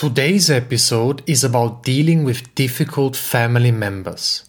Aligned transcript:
Today's 0.00 0.48
episode 0.48 1.22
is 1.26 1.44
about 1.44 1.82
dealing 1.82 2.24
with 2.24 2.54
difficult 2.54 3.14
family 3.14 3.70
members. 3.70 4.44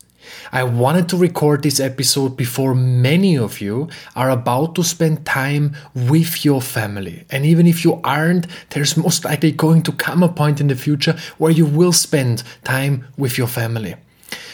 I 0.50 0.64
wanted 0.64 1.10
to 1.10 1.18
record 1.18 1.62
this 1.62 1.82
episode 1.82 2.38
before 2.38 2.74
many 2.74 3.38
of 3.38 3.60
you 3.60 3.90
are 4.16 4.30
about 4.30 4.76
to 4.76 4.84
spend 4.86 5.26
time 5.26 5.76
with 5.94 6.46
your 6.46 6.62
family. 6.62 7.26
And 7.30 7.46
even 7.46 7.68
if 7.68 7.84
you 7.84 8.00
aren't, 8.02 8.48
there's 8.70 8.96
most 8.96 9.26
likely 9.26 9.52
going 9.52 9.84
to 9.84 9.92
come 9.92 10.24
a 10.24 10.30
point 10.30 10.62
in 10.62 10.68
the 10.68 10.76
future 10.78 11.18
where 11.38 11.52
you 11.52 11.66
will 11.66 11.92
spend 11.92 12.44
time 12.64 13.06
with 13.18 13.38
your 13.38 13.48
family. 13.48 13.96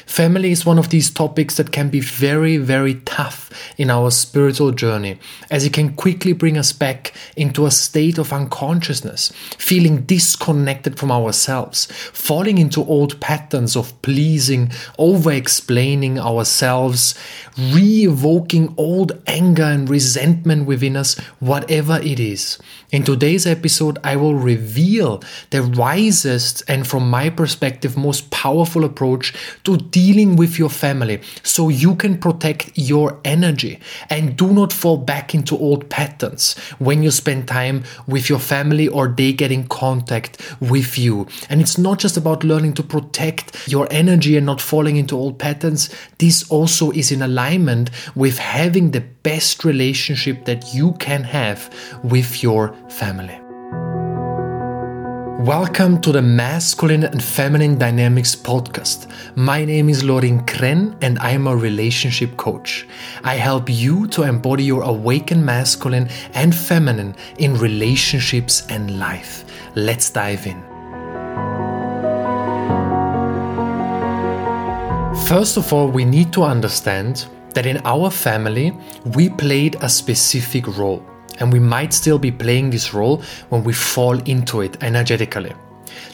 Family 0.08 0.52
is 0.52 0.66
one 0.66 0.80
of 0.80 0.90
these 0.90 1.12
topics 1.12 1.58
that 1.58 1.74
can 1.74 1.90
be 1.90 2.00
very, 2.00 2.56
very 2.56 2.96
tough 3.02 3.52
in 3.78 3.90
our 3.90 4.10
spiritual 4.10 4.72
journey, 4.72 5.20
as 5.52 5.66
it 5.66 5.74
can 5.74 5.96
quickly 5.96 6.32
bring 6.32 6.58
us 6.58 6.72
back 6.72 7.14
into 7.36 7.66
a 7.66 7.72
state 7.72 8.18
of 8.18 8.32
unconsciousness, 8.32 9.34
feeling 9.58 10.04
disconnected 10.04 10.98
from 10.98 11.12
ourselves, 11.12 11.86
falling 12.14 12.58
into 12.58 12.86
old 12.86 13.20
patterns 13.20 13.76
of 13.76 14.02
pleasing, 14.02 14.72
over 14.98 15.32
explaining 15.32 16.18
ourselves, 16.18 17.14
re 17.58 18.06
evoking 18.06 18.74
old 18.78 19.12
anger 19.28 19.64
and 19.64 19.90
resentment 19.90 20.66
within 20.66 20.96
us, 20.96 21.20
whatever 21.40 22.00
it 22.02 22.20
is. 22.20 22.58
In 22.90 23.04
today's 23.04 23.46
episode, 23.46 24.00
I 24.02 24.16
will 24.16 24.36
reveal 24.36 25.22
the 25.50 25.62
wisest 25.62 26.64
and, 26.70 26.88
from 26.88 27.10
my 27.10 27.30
perspective, 27.30 27.98
most 27.98 28.32
powerful 28.32 28.86
approach 28.86 29.34
to 29.66 29.76
dealing 29.76 30.38
with 30.38 30.58
your 30.58 30.70
family 30.70 31.20
so 31.44 31.68
you 31.68 31.96
can 31.96 32.18
protect 32.18 32.72
your 32.78 33.20
energy 33.26 33.82
and 34.10 34.38
do 34.38 34.54
not 34.54 34.72
fall 34.72 34.96
back 34.96 35.36
into 35.36 35.58
old 35.58 35.90
patterns 35.90 36.58
when 36.80 37.04
you 37.04 37.12
spend 37.12 37.46
time 37.46 37.84
with 38.08 38.30
your 38.30 38.40
family 38.40 38.88
or 38.88 39.10
they 39.10 39.34
get 39.34 39.52
in 39.52 39.68
contact 39.68 40.42
with 40.62 40.98
you. 40.98 41.28
And 41.50 41.60
it's 41.60 41.78
not 41.78 42.00
just 42.00 42.16
about 42.16 42.46
learning 42.46 42.76
to 42.76 42.84
protect 42.84 43.68
your 43.68 43.90
energy 43.92 44.38
and 44.38 44.46
not 44.46 44.62
falling 44.62 44.96
into 44.96 45.18
old 45.18 45.40
patterns, 45.40 45.90
this 46.20 46.50
also 46.50 46.92
is 46.92 47.12
in 47.12 47.22
alignment 47.22 47.90
with 48.16 48.38
having 48.38 48.92
the 48.92 49.02
best 49.02 49.66
relationship 49.66 50.46
that 50.46 50.74
you 50.74 50.94
can 50.94 51.22
have 51.22 51.70
with 52.02 52.42
your 52.42 52.77
family. 52.88 53.40
Welcome 55.40 56.02
to 56.02 56.12
the 56.12 56.22
Masculine 56.22 57.04
and 57.04 57.24
Feminine 57.24 57.78
Dynamics 57.78 58.36
podcast. 58.36 59.08
My 59.36 59.64
name 59.64 59.88
is 59.88 60.04
Lorin 60.04 60.42
Krenn 60.46 60.98
and 61.02 61.18
I'm 61.20 61.48
a 61.48 61.56
relationship 61.56 62.36
coach. 62.38 62.88
I 63.24 63.36
help 63.36 63.70
you 63.70 64.08
to 64.08 64.24
embody 64.24 64.64
your 64.64 64.82
awakened 64.82 65.46
masculine 65.46 66.10
and 66.34 66.54
feminine 66.54 67.16
in 67.38 67.56
relationships 67.56 68.66
and 68.68 69.00
life. 69.00 69.46
Let's 69.76 70.10
dive 70.10 70.48
in. 70.48 70.62
First 75.28 75.58
of 75.58 75.72
all, 75.72 75.88
we 75.88 76.04
need 76.04 76.34
to 76.34 76.44
understand 76.44 77.28
that 77.54 77.66
in 77.66 77.78
our 77.86 78.10
family, 78.10 78.76
we 79.16 79.30
played 79.30 79.78
a 79.82 79.88
specific 79.88 80.68
role 80.78 81.06
and 81.40 81.52
we 81.52 81.60
might 81.60 81.94
still 81.94 82.20
be 82.20 82.32
playing 82.32 82.70
this 82.70 82.94
role 82.94 83.22
when 83.50 83.64
we 83.64 83.74
fall 83.74 84.20
into 84.24 84.62
it 84.62 84.82
energetically. 84.84 85.54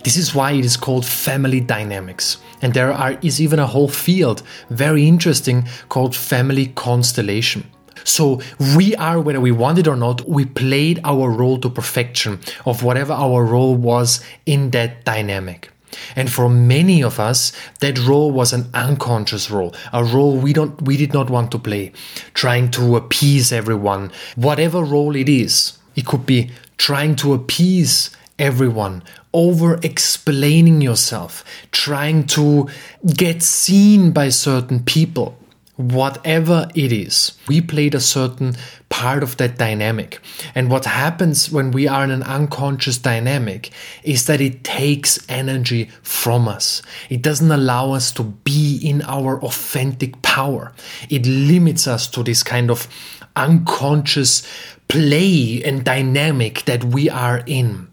This 0.03 0.17
is 0.17 0.35
why 0.35 0.52
it 0.52 0.66
is 0.66 0.77
called 0.77 1.05
family 1.05 1.59
dynamics. 1.59 2.38
And 2.61 2.73
there 2.73 2.93
are, 2.93 3.17
is 3.21 3.41
even 3.41 3.59
a 3.59 3.67
whole 3.67 3.88
field, 3.88 4.44
very 4.69 5.07
interesting, 5.07 5.67
called 5.89 6.16
family 6.16 6.67
constellation. 6.67 7.66
So 8.03 8.41
we 8.75 8.95
are, 8.95 9.19
whether 9.19 9.39
we 9.39 9.51
want 9.51 9.79
it 9.79 9.88
or 9.88 9.95
not, 9.95 10.27
we 10.27 10.45
played 10.45 10.99
our 11.03 11.29
role 11.29 11.57
to 11.59 11.69
perfection 11.69 12.39
of 12.66 12.83
whatever 12.83 13.13
our 13.13 13.45
role 13.45 13.75
was 13.75 14.23
in 14.45 14.71
that 14.71 15.05
dynamic. 15.05 15.72
And 16.16 16.31
for 16.31 16.49
many 16.49 17.03
of 17.03 17.19
us, 17.19 17.52
that 17.80 17.99
role 17.99 18.31
was 18.31 18.53
an 18.53 18.69
unconscious 18.73 19.49
role, 19.49 19.73
a 19.91 20.03
role 20.03 20.38
we 20.38 20.53
don't 20.53 20.81
we 20.81 20.97
did 20.97 21.13
not 21.13 21.30
want 21.30 21.52
to 21.52 21.59
play, 21.59 21.91
trying 22.33 22.72
to 22.72 22.95
appease 22.95 23.51
everyone, 23.51 24.12
whatever 24.35 24.84
role 24.84 25.16
it 25.16 25.29
is. 25.29 25.78
It 25.95 26.06
could 26.06 26.25
be 26.25 26.51
trying 26.78 27.16
to 27.17 27.34
appease 27.34 28.09
everyone, 28.40 29.03
over 29.34 29.79
explaining 29.84 30.81
yourself, 30.81 31.44
trying 31.72 32.25
to 32.28 32.67
get 33.16 33.44
seen 33.44 34.12
by 34.12 34.29
certain 34.29 34.84
people 34.84 35.38
whatever 35.75 36.69
it 36.75 36.91
is, 36.91 37.38
we 37.47 37.59
played 37.59 37.95
a 37.95 38.00
certain 38.00 38.56
part 38.89 39.23
of 39.23 39.38
that 39.38 39.57
dynamic. 39.57 40.19
And 40.53 40.69
what 40.69 40.85
happens 40.85 41.51
when 41.51 41.72
we 41.72 41.88
are 41.88 42.03
in 42.03 42.11
an 42.11 42.23
unconscious 42.23 43.00
dynamic 43.00 43.72
is 44.03 44.28
that 44.28 44.39
it 44.39 44.63
takes 44.63 45.19
energy 45.28 45.89
from 46.03 46.47
us. 46.47 46.84
It 47.09 47.23
doesn't 47.23 47.51
allow 47.51 47.94
us 47.94 48.11
to 48.13 48.23
be 48.23 48.78
in 48.84 49.01
our 49.03 49.41
authentic 49.41 50.22
power. 50.22 50.73
It 51.09 51.25
limits 51.25 51.88
us 51.88 52.07
to 52.09 52.23
this 52.23 52.44
kind 52.44 52.69
of 52.69 52.88
unconscious 53.35 54.47
play 54.90 55.63
and 55.63 55.84
dynamic 55.84 56.66
that 56.66 56.84
we 56.84 57.09
are 57.09 57.41
in. 57.47 57.88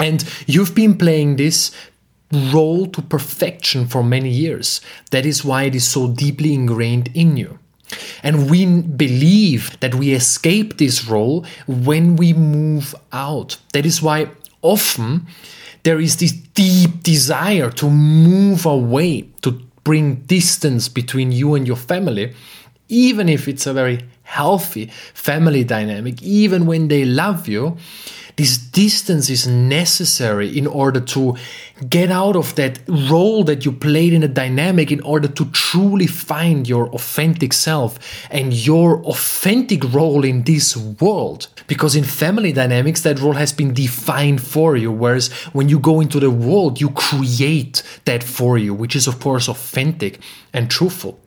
And 0.00 0.28
you've 0.46 0.74
been 0.74 0.98
playing 0.98 1.36
this 1.36 1.70
role 2.32 2.86
to 2.86 3.02
perfection 3.02 3.86
for 3.86 4.02
many 4.02 4.30
years. 4.30 4.80
That 5.10 5.26
is 5.26 5.44
why 5.44 5.64
it 5.64 5.74
is 5.74 5.86
so 5.86 6.08
deeply 6.08 6.54
ingrained 6.54 7.10
in 7.14 7.36
you. 7.36 7.58
And 8.22 8.50
we 8.50 8.66
believe 8.66 9.78
that 9.80 9.94
we 9.94 10.12
escape 10.12 10.76
this 10.76 11.06
role 11.06 11.46
when 11.66 12.16
we 12.16 12.32
move 12.32 12.94
out. 13.12 13.58
That 13.72 13.86
is 13.86 14.02
why 14.02 14.30
often 14.62 15.26
there 15.84 16.00
is 16.00 16.16
this 16.16 16.32
deep 16.32 17.04
desire 17.04 17.70
to 17.70 17.88
move 17.88 18.66
away, 18.66 19.28
to 19.42 19.52
bring 19.84 20.16
distance 20.26 20.88
between 20.88 21.30
you 21.30 21.54
and 21.54 21.64
your 21.64 21.76
family, 21.76 22.34
even 22.88 23.28
if 23.28 23.46
it's 23.46 23.66
a 23.66 23.72
very 23.72 24.00
healthy 24.24 24.86
family 25.14 25.62
dynamic, 25.62 26.20
even 26.22 26.66
when 26.66 26.88
they 26.88 27.04
love 27.04 27.46
you 27.46 27.76
this 28.36 28.58
distance 28.58 29.30
is 29.30 29.46
necessary 29.46 30.56
in 30.56 30.66
order 30.66 31.00
to 31.00 31.36
get 31.88 32.10
out 32.10 32.36
of 32.36 32.54
that 32.56 32.78
role 32.86 33.44
that 33.44 33.64
you 33.64 33.72
played 33.72 34.12
in 34.12 34.22
a 34.22 34.28
dynamic 34.28 34.92
in 34.92 35.00
order 35.00 35.26
to 35.26 35.46
truly 35.52 36.06
find 36.06 36.68
your 36.68 36.88
authentic 36.90 37.54
self 37.54 37.98
and 38.30 38.52
your 38.52 39.02
authentic 39.04 39.82
role 39.92 40.22
in 40.22 40.42
this 40.42 40.76
world. 40.76 41.48
Because 41.66 41.96
in 41.96 42.04
family 42.04 42.52
dynamics, 42.52 43.00
that 43.02 43.20
role 43.20 43.32
has 43.32 43.54
been 43.54 43.72
defined 43.72 44.42
for 44.42 44.76
you. 44.76 44.92
Whereas 44.92 45.32
when 45.52 45.70
you 45.70 45.78
go 45.78 46.00
into 46.00 46.20
the 46.20 46.30
world, 46.30 46.78
you 46.78 46.90
create 46.90 47.82
that 48.04 48.22
for 48.22 48.58
you, 48.58 48.74
which 48.74 48.94
is, 48.94 49.06
of 49.06 49.18
course, 49.18 49.48
authentic 49.48 50.20
and 50.52 50.70
truthful. 50.70 51.18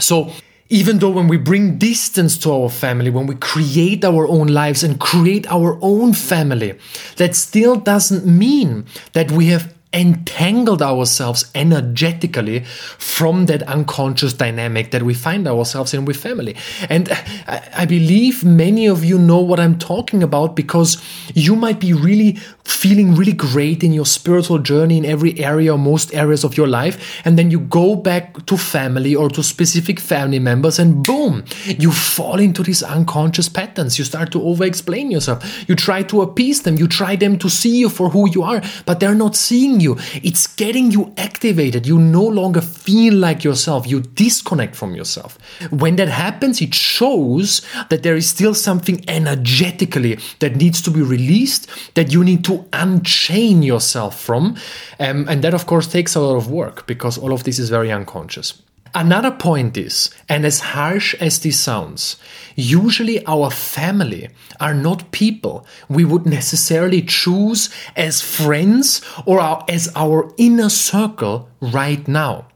So, 0.00 0.32
even 0.68 0.98
though 0.98 1.10
when 1.10 1.28
we 1.28 1.36
bring 1.36 1.78
distance 1.78 2.36
to 2.38 2.52
our 2.52 2.70
family, 2.70 3.10
when 3.10 3.26
we 3.26 3.36
create 3.36 4.04
our 4.04 4.26
own 4.26 4.48
lives 4.48 4.82
and 4.82 4.98
create 4.98 5.46
our 5.50 5.78
own 5.80 6.12
family, 6.12 6.78
that 7.16 7.36
still 7.36 7.76
doesn't 7.76 8.26
mean 8.26 8.84
that 9.12 9.30
we 9.30 9.46
have 9.46 9.72
entangled 9.92 10.82
ourselves 10.82 11.50
energetically 11.54 12.60
from 12.98 13.46
that 13.46 13.62
unconscious 13.62 14.34
dynamic 14.34 14.90
that 14.90 15.02
we 15.02 15.14
find 15.14 15.48
ourselves 15.48 15.94
in 15.94 16.04
with 16.04 16.16
family. 16.16 16.54
And 16.90 17.08
I 17.46 17.86
believe 17.86 18.44
many 18.44 18.86
of 18.86 19.04
you 19.04 19.18
know 19.18 19.40
what 19.40 19.58
I'm 19.58 19.78
talking 19.78 20.22
about 20.22 20.54
because 20.54 21.02
you 21.34 21.56
might 21.56 21.80
be 21.80 21.92
really 21.94 22.38
feeling 22.66 23.14
really 23.14 23.32
great 23.32 23.82
in 23.82 23.92
your 23.92 24.04
spiritual 24.04 24.58
journey 24.58 24.98
in 24.98 25.06
every 25.06 25.38
area 25.38 25.72
or 25.72 25.78
most 25.78 26.12
areas 26.14 26.44
of 26.44 26.56
your 26.56 26.66
life. 26.66 27.22
And 27.24 27.38
then 27.38 27.50
you 27.50 27.60
go 27.60 27.96
back 27.96 28.44
to 28.46 28.58
family 28.58 29.14
or 29.14 29.30
to 29.30 29.42
specific 29.42 29.98
family 29.98 30.38
members 30.38 30.78
and 30.78 31.02
boom, 31.02 31.44
you 31.64 31.90
fall 31.90 32.38
into 32.38 32.62
these 32.62 32.82
unconscious 32.82 33.48
patterns. 33.48 33.98
You 33.98 34.04
start 34.04 34.30
to 34.32 34.42
over 34.42 34.64
explain 34.64 35.10
yourself. 35.10 35.68
You 35.68 35.74
try 35.74 36.02
to 36.04 36.20
appease 36.20 36.62
them. 36.62 36.76
You 36.76 36.86
try 36.86 37.16
them 37.16 37.38
to 37.38 37.48
see 37.48 37.78
you 37.78 37.88
for 37.88 38.10
who 38.10 38.28
you 38.30 38.42
are, 38.42 38.62
but 38.84 39.00
they're 39.00 39.14
not 39.14 39.36
seeing 39.36 39.80
you 39.80 39.86
you. 39.86 39.96
It's 40.22 40.46
getting 40.46 40.90
you 40.90 41.14
activated. 41.16 41.86
You 41.86 41.98
no 41.98 42.22
longer 42.22 42.60
feel 42.60 43.14
like 43.14 43.44
yourself. 43.44 43.86
You 43.86 44.00
disconnect 44.00 44.74
from 44.74 44.94
yourself. 44.94 45.38
When 45.70 45.96
that 45.96 46.08
happens, 46.08 46.60
it 46.60 46.74
shows 46.74 47.62
that 47.88 48.02
there 48.02 48.16
is 48.16 48.28
still 48.28 48.54
something 48.54 49.04
energetically 49.08 50.18
that 50.40 50.56
needs 50.56 50.82
to 50.82 50.90
be 50.90 51.02
released, 51.02 51.70
that 51.94 52.12
you 52.12 52.24
need 52.24 52.44
to 52.44 52.55
unchain 52.72 53.62
yourself 53.62 54.20
from. 54.20 54.56
Um, 54.98 55.28
and 55.28 55.42
that, 55.42 55.54
of 55.54 55.66
course, 55.66 55.86
takes 55.86 56.14
a 56.14 56.20
lot 56.20 56.36
of 56.36 56.50
work 56.50 56.86
because 56.86 57.18
all 57.18 57.32
of 57.32 57.44
this 57.44 57.58
is 57.58 57.70
very 57.70 57.92
unconscious. 57.92 58.62
Another 58.94 59.30
point 59.30 59.76
is, 59.76 60.08
and 60.26 60.46
as 60.46 60.60
harsh 60.60 61.14
as 61.20 61.40
this 61.40 61.60
sounds, 61.60 62.16
usually 62.54 63.24
our 63.26 63.50
family 63.50 64.30
are 64.58 64.72
not 64.72 65.12
people 65.12 65.66
we 65.90 66.04
would 66.06 66.24
necessarily 66.24 67.02
choose 67.02 67.68
as 67.94 68.22
friends 68.22 69.02
or 69.26 69.38
as 69.68 69.92
our 69.94 70.32
inner 70.38 70.70
circle 70.70 71.50
right 71.60 72.08
now. 72.08 72.46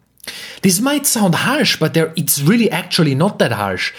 This 0.62 0.81
might 0.81 1.06
sound 1.06 1.35
harsh, 1.35 1.76
but 1.79 1.93
there, 1.93 2.12
it's 2.17 2.41
really 2.41 2.70
actually 2.70 3.14
not 3.14 3.38
that 3.38 3.53
harsh. 3.53 3.93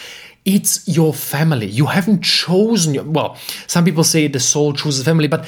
It's 0.44 0.88
your 0.88 1.14
family. 1.14 1.68
You 1.68 1.86
haven't 1.86 2.24
chosen 2.24 2.94
your, 2.94 3.04
well, 3.04 3.38
some 3.68 3.86
people 3.86 4.04
say 4.04 4.28
the 4.28 4.40
soul 4.40 4.74
chooses 4.74 5.06
family, 5.06 5.28
but 5.28 5.46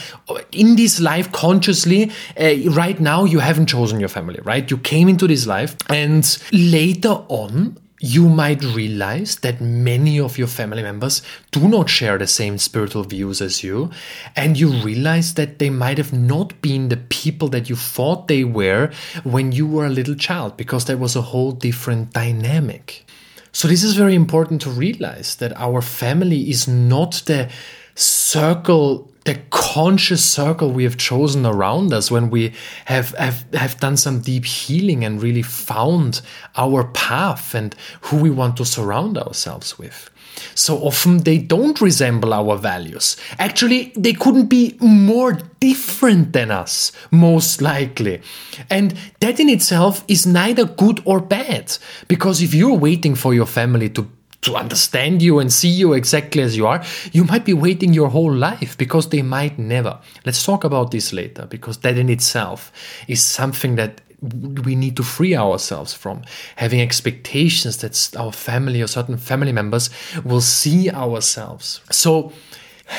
in 0.51 0.75
this 0.75 0.99
life, 0.99 1.31
consciously, 1.31 2.11
uh, 2.39 2.69
right 2.71 2.99
now, 2.99 3.25
you 3.25 3.39
haven't 3.39 3.67
chosen 3.67 3.99
your 3.99 4.09
family, 4.09 4.39
right? 4.43 4.69
You 4.69 4.77
came 4.77 5.09
into 5.09 5.27
this 5.27 5.47
life, 5.47 5.75
and 5.89 6.37
later 6.51 7.23
on, 7.27 7.77
you 8.05 8.27
might 8.27 8.61
realize 8.63 9.37
that 9.37 9.61
many 9.61 10.19
of 10.19 10.37
your 10.37 10.47
family 10.47 10.83
members 10.83 11.21
do 11.51 11.69
not 11.69 11.89
share 11.89 12.17
the 12.17 12.27
same 12.27 12.57
spiritual 12.57 13.03
views 13.03 13.41
as 13.41 13.63
you, 13.63 13.89
and 14.35 14.59
you 14.59 14.69
realize 14.83 15.35
that 15.35 15.57
they 15.59 15.69
might 15.69 15.97
have 15.97 16.11
not 16.11 16.61
been 16.61 16.89
the 16.89 16.97
people 16.97 17.47
that 17.47 17.69
you 17.69 17.77
thought 17.77 18.27
they 18.27 18.43
were 18.43 18.91
when 19.23 19.53
you 19.53 19.65
were 19.65 19.85
a 19.85 19.89
little 19.89 20.15
child, 20.15 20.57
because 20.57 20.85
there 20.85 20.97
was 20.97 21.15
a 21.15 21.21
whole 21.21 21.53
different 21.53 22.11
dynamic. 22.11 23.05
So, 23.53 23.67
this 23.67 23.83
is 23.83 23.95
very 23.95 24.15
important 24.15 24.61
to 24.63 24.71
realize 24.71 25.35
that 25.35 25.53
our 25.57 25.81
family 25.81 26.49
is 26.49 26.67
not 26.67 27.21
the 27.27 27.49
circle 27.95 29.12
the 29.25 29.35
conscious 29.49 30.23
circle 30.23 30.71
we 30.71 30.83
have 30.83 30.97
chosen 30.97 31.45
around 31.45 31.93
us 31.93 32.11
when 32.11 32.29
we 32.29 32.53
have, 32.85 33.11
have 33.11 33.45
have 33.53 33.79
done 33.79 33.95
some 33.95 34.19
deep 34.19 34.45
healing 34.45 35.05
and 35.05 35.21
really 35.21 35.41
found 35.41 36.21
our 36.57 36.83
path 36.85 37.55
and 37.55 37.75
who 38.01 38.17
we 38.17 38.29
want 38.29 38.57
to 38.57 38.65
surround 38.65 39.17
ourselves 39.17 39.79
with. 39.79 40.09
So 40.55 40.77
often 40.77 41.19
they 41.19 41.37
don't 41.37 41.79
resemble 41.79 42.33
our 42.33 42.57
values. 42.57 43.17
Actually 43.39 43.93
they 43.95 44.13
couldn't 44.13 44.47
be 44.47 44.77
more 44.79 45.33
different 45.59 46.33
than 46.33 46.51
us 46.51 46.91
most 47.11 47.61
likely. 47.61 48.21
And 48.69 48.95
that 49.19 49.39
in 49.39 49.49
itself 49.49 50.03
is 50.07 50.25
neither 50.25 50.65
good 50.65 51.01
or 51.05 51.19
bad 51.19 51.77
because 52.07 52.41
if 52.41 52.53
you're 52.53 52.77
waiting 52.77 53.15
for 53.15 53.33
your 53.33 53.45
family 53.45 53.89
to 53.89 54.09
to 54.43 54.55
understand 54.55 55.21
you 55.21 55.39
and 55.39 55.51
see 55.51 55.69
you 55.69 55.93
exactly 55.93 56.41
as 56.41 56.55
you 56.55 56.67
are, 56.67 56.83
you 57.11 57.23
might 57.23 57.45
be 57.45 57.53
waiting 57.53 57.93
your 57.93 58.09
whole 58.09 58.33
life 58.33 58.77
because 58.77 59.09
they 59.09 59.21
might 59.21 59.57
never. 59.57 59.99
Let's 60.25 60.45
talk 60.45 60.63
about 60.63 60.91
this 60.91 61.13
later 61.13 61.45
because 61.45 61.79
that 61.79 61.97
in 61.97 62.09
itself 62.09 62.71
is 63.07 63.23
something 63.23 63.75
that 63.75 64.01
we 64.21 64.75
need 64.75 64.95
to 64.95 65.03
free 65.03 65.35
ourselves 65.35 65.93
from 65.93 66.21
having 66.55 66.79
expectations 66.79 67.77
that 67.77 68.17
our 68.17 68.31
family 68.31 68.81
or 68.81 68.87
certain 68.87 69.17
family 69.17 69.51
members 69.51 69.89
will 70.23 70.39
see 70.39 70.89
ourselves. 70.89 71.81
So 71.91 72.31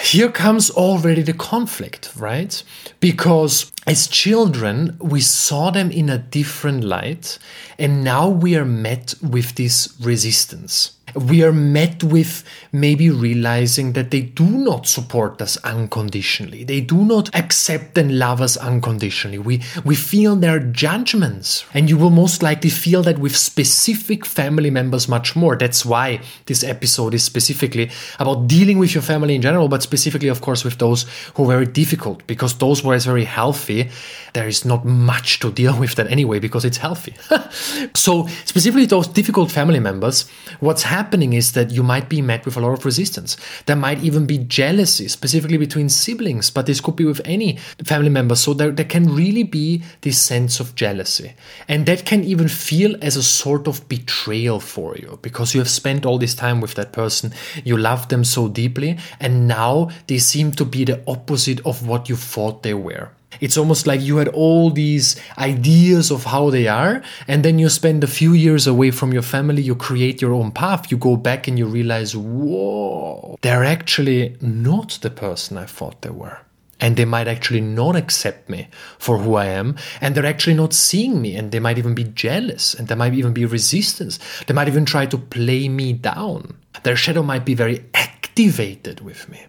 here 0.02 0.30
comes 0.30 0.70
already 0.70 1.22
the 1.22 1.32
conflict, 1.32 2.12
right? 2.16 2.62
Because 3.00 3.72
as 3.86 4.06
children, 4.06 4.96
we 5.00 5.20
saw 5.20 5.70
them 5.70 5.90
in 5.90 6.10
a 6.10 6.18
different 6.18 6.84
light, 6.84 7.38
and 7.78 8.04
now 8.04 8.28
we 8.28 8.56
are 8.56 8.64
met 8.64 9.14
with 9.22 9.54
this 9.54 9.94
resistance 10.00 10.92
we 11.14 11.44
are 11.44 11.52
met 11.52 12.02
with 12.02 12.44
maybe 12.72 13.08
realizing 13.10 13.92
that 13.92 14.10
they 14.10 14.22
do 14.22 14.44
not 14.44 14.86
support 14.86 15.40
us 15.40 15.56
unconditionally. 15.58 16.64
They 16.64 16.80
do 16.80 17.04
not 17.04 17.34
accept 17.34 17.96
and 17.96 18.18
love 18.18 18.40
us 18.40 18.56
unconditionally. 18.56 19.38
We, 19.38 19.62
we 19.84 19.94
feel 19.94 20.36
their 20.36 20.58
judgments. 20.58 21.64
And 21.72 21.88
you 21.88 21.96
will 21.96 22.10
most 22.10 22.42
likely 22.42 22.70
feel 22.70 23.02
that 23.02 23.18
with 23.18 23.36
specific 23.36 24.26
family 24.26 24.70
members 24.70 25.08
much 25.08 25.36
more. 25.36 25.56
That's 25.56 25.84
why 25.84 26.20
this 26.46 26.64
episode 26.64 27.14
is 27.14 27.22
specifically 27.22 27.90
about 28.18 28.48
dealing 28.48 28.78
with 28.78 28.94
your 28.94 29.02
family 29.02 29.34
in 29.34 29.42
general, 29.42 29.68
but 29.68 29.82
specifically, 29.82 30.28
of 30.28 30.40
course, 30.40 30.64
with 30.64 30.78
those 30.78 31.06
who 31.34 31.44
are 31.44 31.54
very 31.54 31.66
difficult, 31.66 32.26
because 32.26 32.58
those 32.58 32.80
who 32.80 32.90
are 32.90 32.98
very 32.98 33.24
healthy, 33.24 33.90
there 34.32 34.48
is 34.48 34.64
not 34.64 34.84
much 34.84 35.40
to 35.40 35.52
deal 35.52 35.78
with 35.78 35.94
that 35.94 36.10
anyway, 36.10 36.38
because 36.38 36.64
it's 36.64 36.78
healthy. 36.78 37.14
so, 37.94 38.26
specifically, 38.44 38.86
those 38.86 39.06
difficult 39.06 39.50
family 39.50 39.80
members, 39.80 40.28
what's 40.60 40.82
happening 40.82 41.03
happening 41.04 41.34
is 41.34 41.52
that 41.52 41.70
you 41.70 41.82
might 41.82 42.08
be 42.08 42.22
met 42.22 42.46
with 42.46 42.56
a 42.56 42.60
lot 42.60 42.72
of 42.72 42.84
resistance. 42.84 43.36
There 43.66 43.76
might 43.76 44.02
even 44.02 44.24
be 44.24 44.38
jealousy, 44.38 45.06
specifically 45.08 45.58
between 45.58 45.90
siblings, 45.90 46.50
but 46.50 46.64
this 46.64 46.80
could 46.80 46.96
be 46.96 47.04
with 47.04 47.20
any 47.26 47.58
family 47.84 48.08
member. 48.08 48.34
So 48.34 48.54
there, 48.54 48.70
there 48.70 48.86
can 48.86 49.14
really 49.14 49.42
be 49.42 49.82
this 50.00 50.18
sense 50.18 50.60
of 50.60 50.74
jealousy. 50.74 51.34
And 51.68 51.84
that 51.84 52.06
can 52.06 52.24
even 52.24 52.48
feel 52.48 52.96
as 53.02 53.16
a 53.16 53.22
sort 53.22 53.68
of 53.68 53.86
betrayal 53.86 54.60
for 54.60 54.96
you 54.96 55.18
because 55.20 55.54
you 55.54 55.60
have 55.60 55.68
spent 55.68 56.06
all 56.06 56.18
this 56.18 56.34
time 56.34 56.62
with 56.62 56.74
that 56.74 56.92
person, 56.92 57.32
you 57.64 57.76
love 57.76 58.08
them 58.08 58.24
so 58.24 58.48
deeply, 58.48 58.98
and 59.20 59.46
now 59.46 59.90
they 60.06 60.18
seem 60.18 60.52
to 60.52 60.64
be 60.64 60.84
the 60.84 61.02
opposite 61.06 61.60
of 61.66 61.86
what 61.86 62.08
you 62.08 62.16
thought 62.16 62.62
they 62.62 62.74
were. 62.74 63.10
It's 63.40 63.56
almost 63.56 63.86
like 63.86 64.00
you 64.00 64.16
had 64.18 64.28
all 64.28 64.70
these 64.70 65.20
ideas 65.38 66.10
of 66.10 66.24
how 66.24 66.50
they 66.50 66.68
are, 66.68 67.02
and 67.26 67.44
then 67.44 67.58
you 67.58 67.68
spend 67.68 68.04
a 68.04 68.08
few 68.08 68.32
years 68.32 68.66
away 68.66 68.90
from 68.90 69.12
your 69.12 69.22
family, 69.22 69.62
you 69.62 69.74
create 69.74 70.20
your 70.20 70.32
own 70.32 70.50
path, 70.52 70.90
you 70.90 70.96
go 70.96 71.16
back 71.16 71.48
and 71.48 71.58
you 71.58 71.66
realize, 71.66 72.16
whoa, 72.16 73.36
they're 73.42 73.64
actually 73.64 74.36
not 74.40 74.98
the 75.02 75.10
person 75.10 75.56
I 75.56 75.66
thought 75.66 76.02
they 76.02 76.10
were. 76.10 76.38
And 76.80 76.96
they 76.96 77.04
might 77.04 77.28
actually 77.28 77.60
not 77.60 77.96
accept 77.96 78.50
me 78.50 78.68
for 78.98 79.18
who 79.18 79.36
I 79.36 79.46
am, 79.46 79.76
and 80.00 80.14
they're 80.14 80.26
actually 80.26 80.54
not 80.54 80.74
seeing 80.74 81.22
me, 81.22 81.36
and 81.36 81.50
they 81.50 81.60
might 81.60 81.78
even 81.78 81.94
be 81.94 82.04
jealous, 82.04 82.74
and 82.74 82.88
there 82.88 82.96
might 82.96 83.14
even 83.14 83.32
be 83.32 83.46
resistance. 83.46 84.18
They 84.46 84.54
might 84.54 84.68
even 84.68 84.84
try 84.84 85.06
to 85.06 85.16
play 85.16 85.68
me 85.68 85.92
down. 85.92 86.56
Their 86.82 86.96
shadow 86.96 87.22
might 87.22 87.44
be 87.44 87.54
very 87.54 87.84
activated 87.94 89.00
with 89.00 89.28
me. 89.28 89.46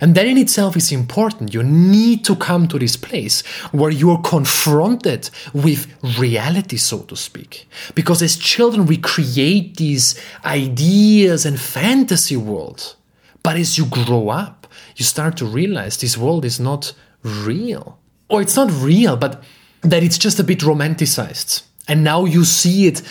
And 0.00 0.14
that 0.14 0.26
in 0.26 0.38
itself 0.38 0.76
is 0.76 0.92
important. 0.92 1.54
You 1.54 1.62
need 1.62 2.24
to 2.26 2.36
come 2.36 2.68
to 2.68 2.78
this 2.78 2.96
place 2.96 3.44
where 3.72 3.90
you're 3.90 4.18
confronted 4.18 5.30
with 5.52 5.86
reality, 6.18 6.76
so 6.76 7.00
to 7.00 7.16
speak. 7.16 7.68
Because 7.94 8.22
as 8.22 8.36
children, 8.36 8.86
we 8.86 8.96
create 8.96 9.76
these 9.76 10.20
ideas 10.44 11.44
and 11.44 11.58
fantasy 11.58 12.36
worlds. 12.36 12.96
But 13.42 13.56
as 13.56 13.78
you 13.78 13.86
grow 13.86 14.28
up, 14.28 14.66
you 14.96 15.04
start 15.04 15.36
to 15.38 15.46
realize 15.46 15.96
this 15.96 16.18
world 16.18 16.44
is 16.44 16.60
not 16.60 16.92
real. 17.22 17.98
Or 18.28 18.42
it's 18.42 18.56
not 18.56 18.70
real, 18.72 19.16
but 19.16 19.42
that 19.82 20.02
it's 20.02 20.18
just 20.18 20.38
a 20.38 20.44
bit 20.44 20.60
romanticized. 20.60 21.62
And 21.86 22.04
now 22.04 22.24
you 22.24 22.44
see 22.44 22.86
it 22.86 23.02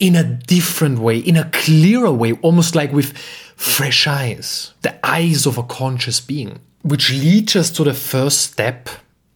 in 0.00 0.16
a 0.16 0.24
different 0.24 0.98
way, 0.98 1.18
in 1.18 1.36
a 1.36 1.48
clearer 1.50 2.10
way, 2.10 2.32
almost 2.40 2.74
like 2.74 2.90
with 2.92 3.16
fresh 3.54 4.06
eyes, 4.06 4.72
the 4.80 4.98
eyes 5.06 5.46
of 5.46 5.58
a 5.58 5.62
conscious 5.62 6.20
being, 6.20 6.58
which 6.82 7.12
leads 7.12 7.54
us 7.54 7.70
to 7.70 7.84
the 7.84 7.94
first 7.94 8.40
step 8.40 8.88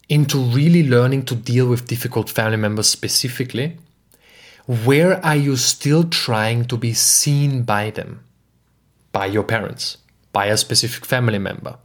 into 0.09 0.39
really 0.39 0.89
learning 0.89 1.25
to 1.27 1.35
deal 1.35 1.69
with 1.69 1.87
difficult 1.87 2.31
family 2.31 2.57
members 2.57 2.89
specifically. 2.89 3.77
Where 4.67 5.25
are 5.25 5.37
you 5.37 5.57
still 5.57 6.05
trying 6.05 6.65
to 6.67 6.79
be 6.79 6.95
seen 6.95 7.65
by 7.65 7.91
them? 7.91 8.25
By 9.13 9.27
your 9.27 9.45
parents, 9.45 9.99
by 10.33 10.47
a 10.47 10.57
specific 10.57 11.05
family 11.05 11.39
member. 11.39 11.77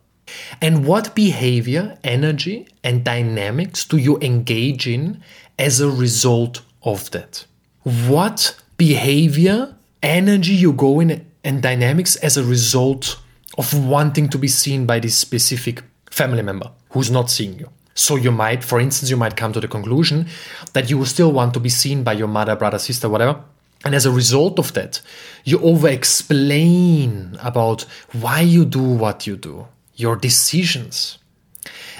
And 0.61 0.85
what 0.85 1.15
behavior, 1.15 1.97
energy, 2.03 2.67
and 2.83 3.03
dynamics 3.03 3.83
do 3.83 3.97
you 3.97 4.17
engage 4.19 4.87
in 4.87 5.21
as 5.57 5.81
a 5.81 5.89
result 5.89 6.61
of 6.83 7.11
that? 7.11 7.45
What 7.83 8.55
behavior, 8.79 9.75
energy 10.01 10.53
you 10.53 10.71
go 10.71 11.01
in 11.01 11.25
and 11.43 11.61
dynamics 11.61 12.15
as 12.15 12.37
a 12.37 12.43
result 12.43 13.19
of 13.57 13.87
wanting 13.87 14.29
to 14.29 14.37
be 14.37 14.47
seen 14.47 14.85
by 14.85 14.99
this 14.99 15.15
specific 15.15 15.83
family 16.09 16.41
member 16.41 16.71
who's 16.91 17.11
not 17.11 17.29
seeing 17.29 17.59
you. 17.59 17.69
So 17.93 18.15
you 18.15 18.31
might, 18.31 18.63
for 18.63 18.79
instance, 18.79 19.09
you 19.09 19.17
might 19.17 19.35
come 19.35 19.51
to 19.51 19.59
the 19.59 19.67
conclusion 19.67 20.27
that 20.71 20.89
you 20.89 21.03
still 21.03 21.33
want 21.33 21.53
to 21.55 21.59
be 21.59 21.67
seen 21.67 22.03
by 22.03 22.13
your 22.13 22.29
mother, 22.29 22.55
brother, 22.55 22.79
sister, 22.79 23.09
whatever. 23.09 23.43
And 23.83 23.93
as 23.93 24.05
a 24.05 24.11
result 24.11 24.57
of 24.57 24.73
that, 24.73 25.01
you 25.43 25.59
over 25.59 25.89
explain 25.89 27.37
about 27.43 27.81
why 28.13 28.39
you 28.39 28.63
do 28.63 28.81
what 28.81 29.27
you 29.27 29.35
do, 29.35 29.67
your 29.95 30.15
decisions. 30.15 31.17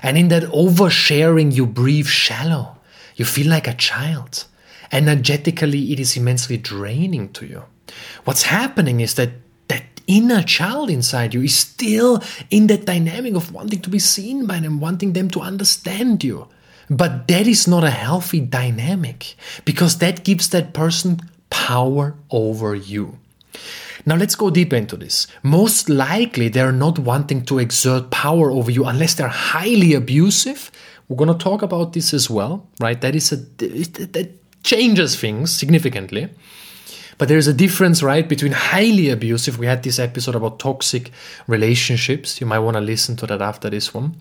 And 0.01 0.17
in 0.17 0.29
that 0.29 0.43
oversharing, 0.43 1.53
you 1.53 1.65
breathe 1.65 2.07
shallow. 2.07 2.77
You 3.17 3.25
feel 3.25 3.50
like 3.50 3.67
a 3.67 3.74
child. 3.74 4.45
Energetically, 4.91 5.91
it 5.93 6.00
is 6.00 6.17
immensely 6.17 6.58
draining 6.58 7.29
to 7.34 7.46
you. 7.46 7.63
What's 8.24 8.43
happening 8.43 9.01
is 9.01 9.15
that 9.15 9.31
that 9.67 9.84
inner 10.08 10.41
child 10.41 10.89
inside 10.89 11.34
you 11.34 11.41
is 11.41 11.55
still 11.55 12.24
in 12.50 12.67
that 12.67 12.86
dynamic 12.86 13.36
of 13.36 13.53
wanting 13.53 13.81
to 13.81 13.89
be 13.89 14.00
seen 14.00 14.46
by 14.46 14.60
them, 14.60 14.79
wanting 14.79 15.13
them 15.13 15.29
to 15.31 15.41
understand 15.41 16.24
you. 16.24 16.48
But 16.89 17.27
that 17.27 17.46
is 17.46 17.67
not 17.67 17.84
a 17.84 17.91
healthy 17.91 18.39
dynamic 18.39 19.36
because 19.63 20.00
that 20.00 20.24
gives 20.24 20.50
that 20.50 20.74
person 20.74 21.19
power 21.51 22.15
over 22.31 22.74
you. 22.74 23.19
Now 24.05 24.15
let's 24.15 24.36
go 24.36 24.50
deeper 24.50 24.75
into 24.75 24.98
this. 24.98 25.27
Most 25.43 25.89
likely 25.89 26.50
they're 26.50 26.72
not 26.72 26.98
wanting 26.98 27.43
to 27.46 27.60
exert 27.60 28.10
power 28.10 28.50
over 28.50 28.72
you 28.72 28.86
unless 28.86 29.13
they're 29.13 29.27
highly 29.27 29.93
abusive. 29.93 30.72
We're 31.08 31.17
going 31.17 31.38
to 31.38 31.43
talk 31.43 31.62
about 31.62 31.93
this 31.93 32.13
as 32.13 32.29
well, 32.29 32.67
right? 32.79 33.00
That 33.00 33.15
is 33.15 33.31
a 33.31 33.36
that 33.36 34.31
changes 34.63 35.19
things 35.19 35.51
significantly. 35.53 36.29
But 37.17 37.27
there's 37.27 37.47
a 37.47 37.53
difference, 37.53 38.01
right, 38.01 38.27
between 38.27 38.53
highly 38.53 39.09
abusive. 39.09 39.59
We 39.59 39.65
had 39.65 39.83
this 39.83 39.99
episode 39.99 40.35
about 40.35 40.57
toxic 40.57 41.11
relationships. 41.47 42.39
You 42.39 42.47
might 42.47 42.59
want 42.59 42.75
to 42.75 42.81
listen 42.81 43.17
to 43.17 43.27
that 43.27 43.41
after 43.41 43.69
this 43.69 43.93
one. 43.93 44.15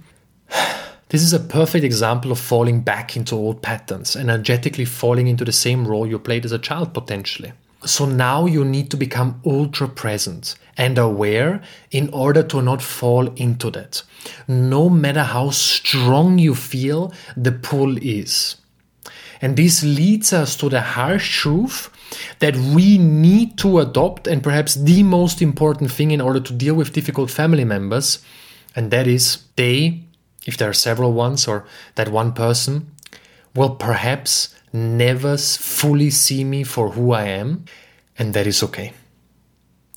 This 1.11 1.23
is 1.23 1.33
a 1.33 1.40
perfect 1.40 1.85
example 1.85 2.30
of 2.30 2.38
falling 2.38 2.83
back 2.83 3.16
into 3.16 3.35
old 3.35 3.62
patterns, 3.62 4.14
energetically 4.14 4.85
falling 4.85 5.26
into 5.26 5.42
the 5.42 5.52
same 5.52 5.88
role 5.88 6.07
you 6.07 6.18
played 6.18 6.45
as 6.45 6.52
a 6.52 6.59
child 6.59 6.92
potentially. 6.92 7.54
So 7.87 8.04
now 8.04 8.45
you 8.45 8.62
need 8.62 8.90
to 8.90 8.99
become 8.99 9.40
ultra 9.47 9.88
present 9.88 10.57
and 10.76 10.99
aware 10.99 11.62
in 11.90 12.11
order 12.11 12.42
to 12.42 12.61
not 12.61 12.83
fall 12.83 13.28
into 13.37 13.71
that. 13.71 14.02
No 14.47 14.90
matter 14.90 15.23
how 15.23 15.49
strong 15.49 16.38
you 16.38 16.54
feel 16.54 17.11
the 17.38 17.52
pull 17.52 17.97
is. 17.97 18.57
And 19.40 19.57
this 19.57 19.85
leads 19.85 20.33
us 20.33 20.57
to 20.57 20.68
the 20.68 20.80
harsh 20.80 21.40
truth 21.40 21.90
that 22.40 22.57
we 22.57 22.99
need 22.99 23.59
to 23.59 23.78
adopt, 23.78 24.26
and 24.26 24.42
perhaps 24.42 24.75
the 24.75 25.02
most 25.02 25.42
important 25.42 25.92
thing 25.92 26.11
in 26.11 26.21
order 26.21 26.40
to 26.40 26.52
deal 26.52 26.75
with 26.75 26.92
difficult 26.92 27.30
family 27.30 27.64
members, 27.64 28.21
and 28.75 28.90
that 28.90 29.07
is 29.07 29.45
they, 29.57 30.02
if 30.47 30.57
there 30.57 30.71
are 30.71 30.75
several 30.75 31.12
ones, 31.12 31.47
or 31.47 31.66
that 31.95 32.09
one 32.09 32.33
person, 32.33 32.90
will 33.54 33.75
perhaps 33.76 34.54
never 34.73 35.37
fully 35.37 36.11
see 36.11 36.45
me 36.45 36.64
for 36.64 36.90
who 36.90 37.12
I 37.12 37.25
am, 37.25 37.64
and 38.18 38.35
that 38.35 38.47
is 38.47 38.62
okay. 38.62 38.92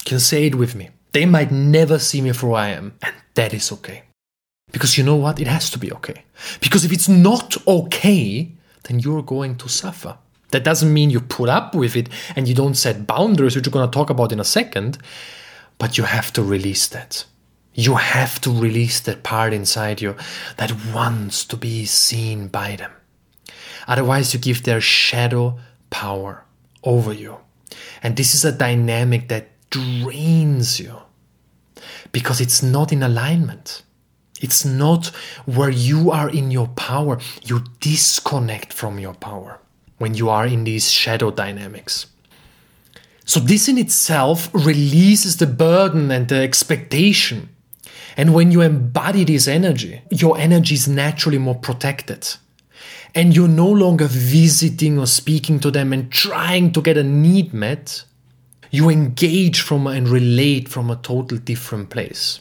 You 0.00 0.04
can 0.04 0.20
say 0.20 0.46
it 0.46 0.54
with 0.54 0.74
me. 0.74 0.90
They 1.12 1.26
might 1.26 1.50
never 1.50 1.98
see 1.98 2.20
me 2.20 2.32
for 2.32 2.48
who 2.48 2.54
I 2.54 2.68
am, 2.68 2.94
and 3.02 3.14
that 3.34 3.54
is 3.54 3.72
okay. 3.72 4.04
Because 4.72 4.96
you 4.96 5.04
know 5.04 5.16
what? 5.16 5.40
It 5.40 5.46
has 5.46 5.70
to 5.70 5.78
be 5.78 5.92
okay. 5.92 6.24
Because 6.60 6.84
if 6.84 6.92
it's 6.92 7.08
not 7.08 7.56
okay, 7.66 8.52
then 8.84 8.98
you're 9.00 9.22
going 9.22 9.56
to 9.56 9.68
suffer. 9.68 10.18
That 10.50 10.64
doesn't 10.64 10.92
mean 10.92 11.10
you 11.10 11.20
put 11.20 11.48
up 11.48 11.74
with 11.74 11.96
it 11.96 12.08
and 12.36 12.46
you 12.46 12.54
don't 12.54 12.74
set 12.74 13.06
boundaries, 13.06 13.56
which 13.56 13.66
we're 13.66 13.72
going 13.72 13.90
to 13.90 13.94
talk 13.94 14.10
about 14.10 14.32
in 14.32 14.40
a 14.40 14.44
second, 14.44 14.98
but 15.78 15.96
you 15.96 16.04
have 16.04 16.32
to 16.34 16.42
release 16.42 16.86
that. 16.88 17.24
You 17.74 17.94
have 17.94 18.38
to 18.42 18.50
release 18.50 19.00
that 19.00 19.22
part 19.22 19.54
inside 19.54 20.02
you 20.02 20.14
that 20.58 20.72
wants 20.94 21.46
to 21.46 21.56
be 21.56 21.86
seen 21.86 22.48
by 22.48 22.76
them. 22.76 22.92
Otherwise, 23.88 24.34
you 24.34 24.40
give 24.40 24.62
their 24.62 24.80
shadow 24.80 25.58
power 25.88 26.44
over 26.84 27.12
you. 27.12 27.38
And 28.02 28.16
this 28.16 28.34
is 28.34 28.44
a 28.44 28.52
dynamic 28.52 29.28
that 29.28 29.48
drains 29.70 30.78
you 30.78 30.98
because 32.12 32.40
it's 32.40 32.62
not 32.62 32.92
in 32.92 33.02
alignment. 33.02 33.82
It's 34.42 34.64
not 34.64 35.06
where 35.46 35.70
you 35.70 36.10
are 36.10 36.28
in 36.28 36.50
your 36.50 36.66
power. 36.68 37.18
You 37.42 37.64
disconnect 37.80 38.72
from 38.72 38.98
your 38.98 39.14
power 39.14 39.60
when 39.98 40.14
you 40.14 40.28
are 40.28 40.46
in 40.46 40.64
these 40.64 40.90
shadow 40.90 41.30
dynamics. 41.30 42.06
So, 43.24 43.38
this 43.38 43.68
in 43.68 43.78
itself 43.78 44.50
releases 44.52 45.36
the 45.36 45.46
burden 45.46 46.10
and 46.10 46.26
the 46.28 46.42
expectation. 46.42 47.50
And 48.16 48.34
when 48.34 48.50
you 48.50 48.60
embody 48.60 49.24
this 49.24 49.46
energy, 49.46 50.02
your 50.10 50.36
energy 50.36 50.74
is 50.74 50.88
naturally 50.88 51.38
more 51.38 51.54
protected. 51.54 52.28
And 53.14 53.34
you're 53.34 53.48
no 53.48 53.70
longer 53.70 54.06
visiting 54.06 54.98
or 54.98 55.06
speaking 55.06 55.60
to 55.60 55.70
them 55.70 55.92
and 55.92 56.10
trying 56.10 56.72
to 56.72 56.82
get 56.82 56.96
a 56.96 57.04
need 57.04 57.54
met. 57.54 58.04
You 58.70 58.88
engage 58.88 59.60
from 59.60 59.86
and 59.86 60.08
relate 60.08 60.68
from 60.68 60.90
a 60.90 60.96
total 60.96 61.38
different 61.38 61.90
place. 61.90 62.40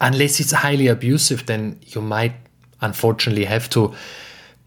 Unless 0.00 0.40
it's 0.40 0.52
highly 0.52 0.86
abusive, 0.86 1.46
then 1.46 1.78
you 1.86 2.00
might 2.00 2.32
unfortunately 2.80 3.44
have 3.44 3.68
to 3.70 3.94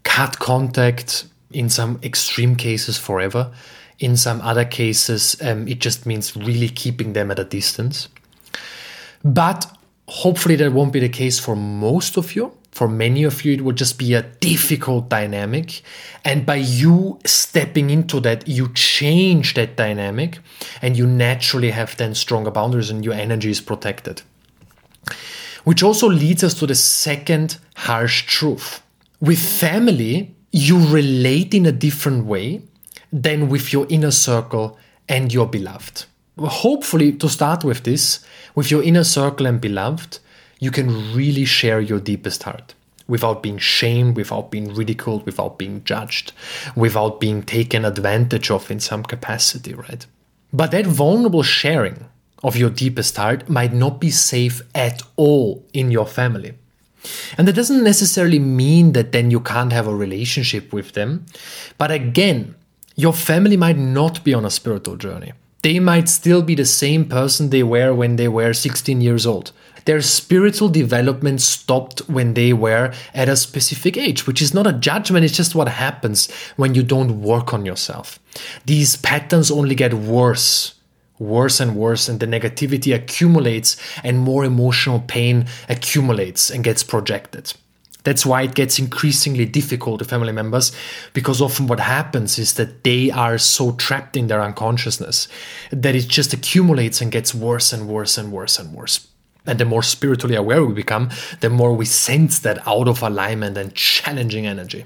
cut 0.04 0.38
contact 0.38 1.26
in 1.50 1.68
some 1.68 1.98
extreme 2.02 2.56
cases 2.56 2.98
forever. 2.98 3.52
In 3.98 4.16
some 4.16 4.40
other 4.42 4.64
cases, 4.64 5.36
um, 5.42 5.66
it 5.68 5.78
just 5.78 6.06
means 6.06 6.36
really 6.36 6.68
keeping 6.68 7.12
them 7.12 7.30
at 7.30 7.38
a 7.38 7.44
distance. 7.44 8.08
But 9.24 9.66
hopefully, 10.08 10.56
that 10.56 10.72
won't 10.72 10.92
be 10.92 11.00
the 11.00 11.08
case 11.08 11.38
for 11.38 11.56
most 11.56 12.16
of 12.16 12.36
you. 12.36 12.52
For 12.72 12.88
many 12.88 13.22
of 13.22 13.44
you, 13.44 13.52
it 13.52 13.60
would 13.60 13.76
just 13.76 13.98
be 13.98 14.14
a 14.14 14.22
difficult 14.22 15.08
dynamic. 15.08 15.82
And 16.24 16.44
by 16.44 16.56
you 16.56 17.20
stepping 17.24 17.88
into 17.90 18.18
that, 18.20 18.48
you 18.48 18.72
change 18.74 19.54
that 19.54 19.76
dynamic 19.76 20.40
and 20.82 20.96
you 20.96 21.06
naturally 21.06 21.70
have 21.70 21.96
then 21.96 22.16
stronger 22.16 22.50
boundaries 22.50 22.90
and 22.90 23.04
your 23.04 23.14
energy 23.14 23.50
is 23.50 23.60
protected. 23.60 24.22
Which 25.64 25.82
also 25.82 26.08
leads 26.08 26.44
us 26.44 26.54
to 26.54 26.66
the 26.66 26.74
second 26.74 27.58
harsh 27.74 28.26
truth. 28.26 28.82
With 29.20 29.38
family, 29.38 30.34
you 30.52 30.78
relate 30.86 31.54
in 31.54 31.66
a 31.66 31.72
different 31.72 32.26
way 32.26 32.62
than 33.12 33.48
with 33.48 33.72
your 33.72 33.86
inner 33.88 34.10
circle 34.10 34.78
and 35.08 35.32
your 35.32 35.46
beloved. 35.46 36.04
Hopefully, 36.38 37.12
to 37.12 37.28
start 37.28 37.64
with 37.64 37.84
this, 37.84 38.24
with 38.54 38.70
your 38.70 38.82
inner 38.82 39.04
circle 39.04 39.46
and 39.46 39.60
beloved, 39.60 40.18
you 40.58 40.70
can 40.70 41.14
really 41.14 41.44
share 41.44 41.80
your 41.80 42.00
deepest 42.00 42.42
heart 42.42 42.74
without 43.06 43.42
being 43.42 43.58
shamed, 43.58 44.16
without 44.16 44.50
being 44.50 44.74
ridiculed, 44.74 45.26
without 45.26 45.58
being 45.58 45.84
judged, 45.84 46.32
without 46.74 47.20
being 47.20 47.42
taken 47.42 47.84
advantage 47.84 48.50
of 48.50 48.70
in 48.70 48.80
some 48.80 49.02
capacity, 49.02 49.74
right? 49.74 50.06
But 50.52 50.70
that 50.70 50.86
vulnerable 50.86 51.42
sharing 51.42 52.06
of 52.44 52.56
your 52.56 52.70
deepest 52.70 53.16
heart 53.16 53.48
might 53.48 53.72
not 53.72 53.98
be 53.98 54.10
safe 54.10 54.62
at 54.74 55.02
all 55.16 55.64
in 55.72 55.90
your 55.90 56.06
family. 56.06 56.54
And 57.36 57.48
that 57.48 57.56
doesn't 57.56 57.82
necessarily 57.82 58.38
mean 58.38 58.92
that 58.92 59.12
then 59.12 59.30
you 59.30 59.40
can't 59.40 59.72
have 59.72 59.86
a 59.86 59.94
relationship 59.94 60.72
with 60.72 60.92
them. 60.92 61.26
But 61.76 61.90
again, 61.90 62.54
your 62.96 63.12
family 63.12 63.56
might 63.56 63.76
not 63.78 64.22
be 64.22 64.34
on 64.34 64.44
a 64.44 64.50
spiritual 64.50 64.96
journey. 64.96 65.32
They 65.62 65.80
might 65.80 66.08
still 66.08 66.42
be 66.42 66.54
the 66.54 66.66
same 66.66 67.06
person 67.06 67.48
they 67.50 67.62
were 67.62 67.94
when 67.94 68.16
they 68.16 68.28
were 68.28 68.52
16 68.52 69.00
years 69.00 69.26
old. 69.26 69.50
Their 69.86 70.00
spiritual 70.00 70.68
development 70.68 71.40
stopped 71.42 72.00
when 72.08 72.34
they 72.34 72.52
were 72.52 72.92
at 73.12 73.28
a 73.28 73.36
specific 73.36 73.96
age, 73.96 74.26
which 74.26 74.40
is 74.40 74.54
not 74.54 74.66
a 74.66 74.72
judgment, 74.72 75.24
it's 75.24 75.36
just 75.36 75.54
what 75.54 75.68
happens 75.68 76.30
when 76.56 76.74
you 76.74 76.82
don't 76.82 77.20
work 77.20 77.52
on 77.52 77.66
yourself. 77.66 78.18
These 78.64 78.96
patterns 78.96 79.50
only 79.50 79.74
get 79.74 79.92
worse 79.92 80.74
worse 81.18 81.60
and 81.60 81.76
worse, 81.76 82.08
and 82.08 82.20
the 82.20 82.26
negativity 82.26 82.94
accumulates, 82.94 83.76
and 84.02 84.18
more 84.18 84.44
emotional 84.44 85.00
pain 85.00 85.46
accumulates 85.68 86.50
and 86.50 86.64
gets 86.64 86.82
projected. 86.82 87.52
That's 88.04 88.26
why 88.26 88.42
it 88.42 88.54
gets 88.54 88.78
increasingly 88.78 89.46
difficult 89.46 89.98
to 89.98 90.04
family 90.04 90.32
members 90.32 90.72
because 91.14 91.40
often 91.40 91.66
what 91.66 91.80
happens 91.80 92.38
is 92.38 92.54
that 92.54 92.84
they 92.84 93.10
are 93.10 93.38
so 93.38 93.72
trapped 93.72 94.14
in 94.16 94.26
their 94.26 94.42
unconsciousness 94.42 95.26
that 95.70 95.94
it 95.94 96.06
just 96.06 96.34
accumulates 96.34 97.00
and 97.00 97.10
gets 97.10 97.34
worse 97.34 97.72
and 97.72 97.88
worse 97.88 98.18
and 98.18 98.30
worse 98.30 98.58
and 98.58 98.74
worse. 98.74 99.08
And 99.46 99.58
the 99.58 99.64
more 99.64 99.82
spiritually 99.82 100.36
aware 100.36 100.64
we 100.64 100.74
become, 100.74 101.10
the 101.40 101.50
more 101.50 101.74
we 101.74 101.86
sense 101.86 102.38
that 102.40 102.66
out 102.68 102.88
of 102.88 103.02
alignment 103.02 103.56
and 103.56 103.74
challenging 103.74 104.46
energy. 104.46 104.84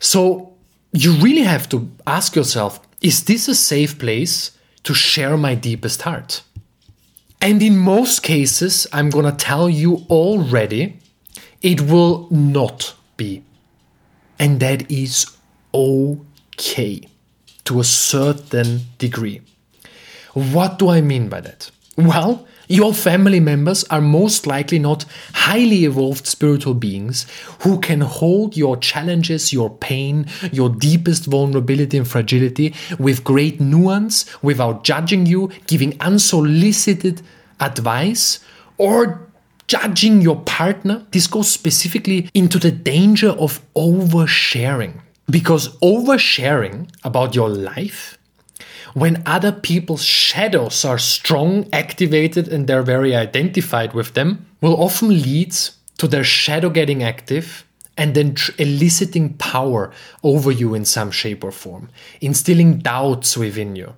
So 0.00 0.54
you 0.92 1.12
really 1.14 1.42
have 1.42 1.68
to 1.70 1.88
ask 2.06 2.34
yourself 2.34 2.80
is 3.00 3.24
this 3.24 3.46
a 3.46 3.54
safe 3.54 3.96
place 3.96 4.57
to 4.84 4.94
share 4.94 5.36
my 5.36 5.54
deepest 5.54 6.02
heart. 6.02 6.42
And 7.40 7.62
in 7.62 7.76
most 7.78 8.22
cases, 8.22 8.86
I'm 8.92 9.10
gonna 9.10 9.32
tell 9.32 9.68
you 9.68 10.04
already, 10.10 10.98
it 11.62 11.82
will 11.82 12.26
not 12.30 12.94
be. 13.16 13.42
And 14.38 14.60
that 14.60 14.90
is 14.90 15.26
okay 15.74 17.08
to 17.64 17.80
a 17.80 17.84
certain 17.84 18.80
degree. 18.98 19.42
What 20.34 20.78
do 20.78 20.88
I 20.88 21.00
mean 21.00 21.28
by 21.28 21.40
that? 21.40 21.70
Well, 21.96 22.46
your 22.68 22.92
family 22.92 23.40
members 23.40 23.82
are 23.84 24.00
most 24.00 24.46
likely 24.46 24.78
not 24.78 25.04
highly 25.32 25.84
evolved 25.84 26.26
spiritual 26.26 26.74
beings 26.74 27.26
who 27.60 27.80
can 27.80 28.02
hold 28.02 28.56
your 28.56 28.76
challenges, 28.76 29.52
your 29.52 29.70
pain, 29.70 30.26
your 30.52 30.68
deepest 30.68 31.24
vulnerability 31.24 31.96
and 31.96 32.06
fragility 32.06 32.74
with 32.98 33.24
great 33.24 33.58
nuance 33.60 34.26
without 34.42 34.84
judging 34.84 35.24
you, 35.24 35.50
giving 35.66 35.98
unsolicited 36.00 37.22
advice, 37.58 38.40
or 38.76 39.26
judging 39.66 40.20
your 40.20 40.40
partner. 40.42 41.06
This 41.10 41.26
goes 41.26 41.50
specifically 41.50 42.30
into 42.34 42.58
the 42.58 42.70
danger 42.70 43.30
of 43.30 43.60
oversharing. 43.74 45.00
Because 45.30 45.76
oversharing 45.78 46.90
about 47.04 47.34
your 47.34 47.48
life 47.48 48.17
when 48.94 49.22
other 49.26 49.52
people's 49.52 50.04
shadows 50.04 50.84
are 50.84 50.98
strong, 50.98 51.68
activated, 51.72 52.48
and 52.48 52.66
they're 52.66 52.82
very 52.82 53.14
identified 53.14 53.92
with 53.92 54.14
them, 54.14 54.46
will 54.60 54.80
often 54.82 55.08
lead 55.08 55.54
to 55.98 56.08
their 56.08 56.24
shadow 56.24 56.70
getting 56.70 57.02
active 57.02 57.64
and 57.96 58.14
then 58.14 58.34
tr- 58.34 58.52
eliciting 58.58 59.34
power 59.34 59.92
over 60.22 60.50
you 60.50 60.74
in 60.74 60.84
some 60.84 61.10
shape 61.10 61.42
or 61.44 61.50
form, 61.50 61.90
instilling 62.20 62.78
doubts 62.78 63.36
within 63.36 63.76
you, 63.76 63.94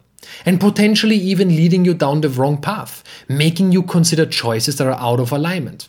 and 0.46 0.58
potentially 0.58 1.16
even 1.16 1.48
leading 1.48 1.84
you 1.84 1.94
down 1.94 2.22
the 2.22 2.28
wrong 2.28 2.60
path, 2.60 3.04
making 3.28 3.72
you 3.72 3.82
consider 3.82 4.24
choices 4.24 4.78
that 4.78 4.86
are 4.86 5.00
out 5.00 5.20
of 5.20 5.30
alignment. 5.30 5.88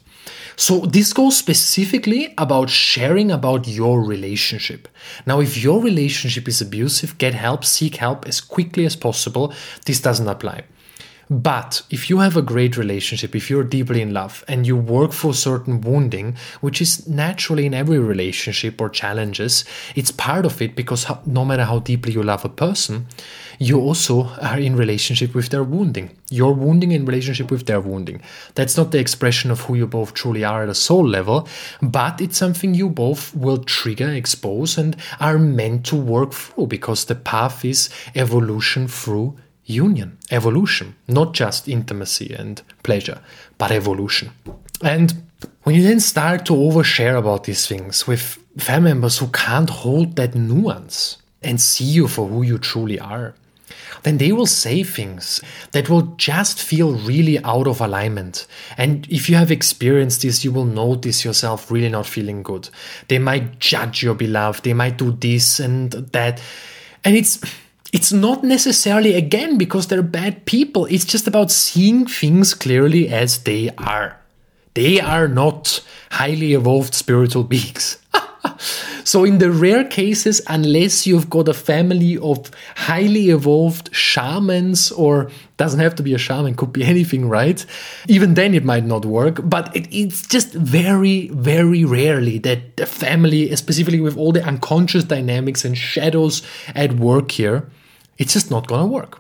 So 0.56 0.80
this 0.80 1.14
goes 1.14 1.38
specifically 1.38 2.34
about 2.38 2.70
sharing 2.70 3.32
about 3.32 3.68
your 3.68 4.02
relationship. 4.04 4.88
Now, 5.26 5.40
if 5.40 5.58
your 5.58 5.82
relationship 5.82 6.48
is 6.48 6.62
abusive, 6.62 7.18
get 7.18 7.34
help, 7.34 7.66
seek 7.66 7.96
help 7.96 8.28
as 8.28 8.42
quickly 8.42 8.86
as 8.86 8.96
possible. 8.96 9.54
This 9.86 10.02
doesn't 10.02 10.28
apply. 10.28 10.64
But 11.32 11.84
if 11.90 12.10
you 12.10 12.18
have 12.18 12.36
a 12.36 12.42
great 12.42 12.76
relationship, 12.76 13.38
if 13.38 13.50
you're 13.50 13.64
deeply 13.64 14.02
in 14.02 14.14
love 14.14 14.44
and 14.50 14.68
you 14.68 14.76
work 14.76 15.14
for 15.14 15.34
certain 15.34 15.80
wounding, 15.80 16.36
which 16.60 16.82
is 16.82 17.08
naturally 17.08 17.66
in 17.66 17.74
every 17.74 18.00
relationship 18.00 18.82
or 18.82 18.90
challenges, 18.90 19.64
it's 19.96 20.12
part 20.12 20.46
of 20.46 20.62
it 20.62 20.76
because 20.76 21.06
no 21.26 21.46
matter 21.46 21.64
how 21.64 21.80
deeply 21.80 22.12
you 22.12 22.22
love 22.22 22.44
a 22.44 22.50
person, 22.50 23.08
you 23.60 23.80
also 23.80 24.26
are 24.42 24.60
in 24.60 24.76
relationship 24.76 25.34
with 25.34 25.48
their 25.52 25.64
wounding. 25.64 26.18
You're 26.30 26.52
wounding 26.52 26.92
in 26.92 27.06
relationship 27.06 27.50
with 27.50 27.66
their 27.66 27.80
wounding. 27.80 28.22
That's 28.56 28.76
not 28.76 28.92
the 28.92 29.00
expression 29.00 29.52
of 29.52 29.62
who 29.62 29.76
you 29.76 29.88
both 29.88 30.14
truly 30.14 30.44
are 30.44 30.64
at 30.64 30.70
a 30.70 30.76
soul 30.76 31.08
level, 31.08 31.48
but 31.82 32.20
it's 32.20 32.36
something 32.36 32.74
you 32.74 32.90
both 32.90 33.34
will 33.34 33.60
trigger, 33.60 34.10
expose, 34.10 34.78
and 34.78 34.98
are 35.22 35.40
meant 35.40 35.86
to 35.86 35.96
work 35.96 36.34
through 36.34 36.68
because 36.68 37.06
the 37.06 37.16
path 37.16 37.64
is 37.64 37.90
evolution 38.16 38.90
through 38.90 39.38
union, 39.66 40.18
evolution, 40.32 40.96
not 41.08 41.34
just 41.34 41.68
intimacy 41.68 42.34
and 42.34 42.62
pleasure, 42.84 43.22
but 43.58 43.72
evolution. 43.72 44.32
And 44.84 45.24
when 45.64 45.76
you 45.76 45.84
then 45.84 46.00
start 46.00 46.46
to 46.48 46.54
overshare 46.54 47.18
about 47.18 47.44
these 47.44 47.68
things 47.68 48.08
with 48.08 48.40
family 48.58 48.92
members 48.92 49.20
who 49.20 49.28
can't 49.28 49.70
hold 49.70 50.16
that 50.16 50.36
nuance 50.36 51.18
and 51.42 51.60
see 51.62 51.86
you 51.86 52.08
for 52.08 52.28
who 52.28 52.42
you 52.42 52.58
truly 52.58 53.00
are, 53.00 53.36
then 54.04 54.18
they 54.18 54.32
will 54.32 54.48
say 54.48 54.84
things 54.84 55.42
that 55.72 55.90
will 55.90 56.14
just 56.18 56.62
feel 56.62 56.94
really 56.94 57.44
out 57.44 57.68
of 57.68 57.82
alignment. 57.82 58.48
And 58.78 59.08
if 59.10 59.30
you 59.30 59.36
have 59.36 59.52
experienced 59.52 60.24
this, 60.24 60.44
you 60.44 60.52
will 60.52 60.66
notice 60.66 61.24
yourself 61.24 61.70
really 61.70 61.90
not 61.90 62.08
feeling 62.08 62.42
good. 62.44 62.70
They 63.08 63.20
might 63.20 63.60
judge 63.60 64.02
your 64.02 64.16
beloved, 64.16 64.64
they 64.64 64.74
might 64.74 64.98
do 64.98 65.12
this 65.12 65.60
and 65.60 65.92
that. 65.92 66.42
And 67.04 67.16
it's 67.16 67.40
it's 67.92 68.14
not 68.14 68.44
necessarily 68.44 69.16
again 69.16 69.58
because 69.58 69.88
they're 69.88 70.02
bad 70.02 70.46
people. 70.46 70.86
It's 70.86 71.06
just 71.06 71.28
about 71.28 71.52
seeing 71.52 72.06
things 72.06 72.54
clearly 72.54 73.10
as 73.10 73.44
they 73.44 73.70
are. 73.78 74.18
They 74.74 75.02
are 75.02 75.28
not 75.28 75.84
highly 76.12 76.54
evolved 76.54 76.94
spiritual 76.94 77.44
beings. 77.56 77.98
so, 79.04 79.24
in 79.26 79.38
the 79.38 79.52
rare 79.52 79.84
cases, 79.84 80.42
unless 80.48 81.06
you've 81.06 81.30
got 81.30 81.50
a 81.50 81.54
family 81.54 82.18
of 82.18 82.50
highly 82.76 83.30
evolved 83.30 83.94
shamans, 83.94 84.92
or 84.94 85.30
doesn't 85.58 85.82
have 85.82 85.94
to 85.96 86.04
be 86.04 86.14
a 86.14 86.18
shaman, 86.18 86.56
could 86.56 86.72
be 86.72 86.84
anything, 86.96 87.28
right? 87.28 87.66
Even 88.08 88.36
then, 88.36 88.56
it 88.56 88.64
might 88.64 88.86
not 88.86 89.06
work. 89.06 89.42
But 89.44 89.76
it, 89.76 89.88
it's 89.92 90.26
just 90.26 90.54
very, 90.54 91.28
very 91.28 91.84
rarely 91.84 92.38
that 92.40 92.78
the 92.78 92.86
family, 92.86 93.54
specifically 93.58 94.00
with 94.00 94.18
all 94.18 94.32
the 94.32 94.44
unconscious 94.44 95.04
dynamics 95.04 95.66
and 95.66 95.78
shadows 95.78 96.42
at 96.74 96.94
work 96.94 97.32
here, 97.32 97.70
it's 98.18 98.34
just 98.34 98.52
not 98.52 98.68
going 98.68 98.82
to 98.82 98.88
work. 98.88 99.20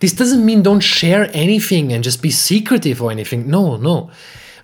This 0.00 0.12
doesn't 0.12 0.44
mean 0.44 0.62
don't 0.62 0.80
share 0.80 1.30
anything 1.32 1.92
and 1.92 2.04
just 2.04 2.20
be 2.20 2.30
secretive 2.30 3.02
or 3.02 3.10
anything. 3.10 3.48
No, 3.48 3.76
no. 3.76 4.10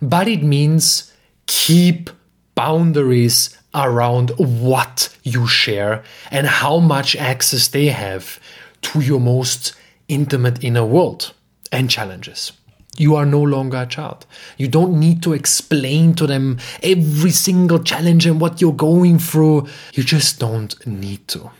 But 0.03 0.29
it 0.29 0.43
means 0.43 1.13
keep 1.47 2.11
boundaries 2.55 3.57
around 3.75 4.31
what 4.39 5.17
you 5.23 5.47
share 5.47 6.03
and 6.31 6.47
how 6.47 6.79
much 6.79 7.17
access 7.17 7.69
they 7.69 7.87
have 7.87 8.41
to 8.83 9.01
your 9.01 9.21
most 9.21 9.73
intimate 10.09 10.63
inner 10.65 10.85
world 10.85 11.33
and 11.71 11.89
challenges. 11.89 12.53
You 12.97 13.15
are 13.15 13.25
no 13.25 13.41
longer 13.41 13.79
a 13.79 13.87
child. 13.87 14.27
You 14.59 14.69
don't 14.69 14.99
need 14.99 15.23
to 15.23 15.33
explain 15.33 16.15
to 16.17 16.27
them 16.27 16.59
every 16.83 17.31
single 17.31 17.79
challenge 17.79 18.27
and 18.27 18.41
what 18.41 18.61
you're 18.61 18.73
going 18.73 19.19
through. 19.19 19.69
You 19.95 20.03
just 20.03 20.39
don't 20.39 20.75
need 20.87 21.27
to. 21.29 21.51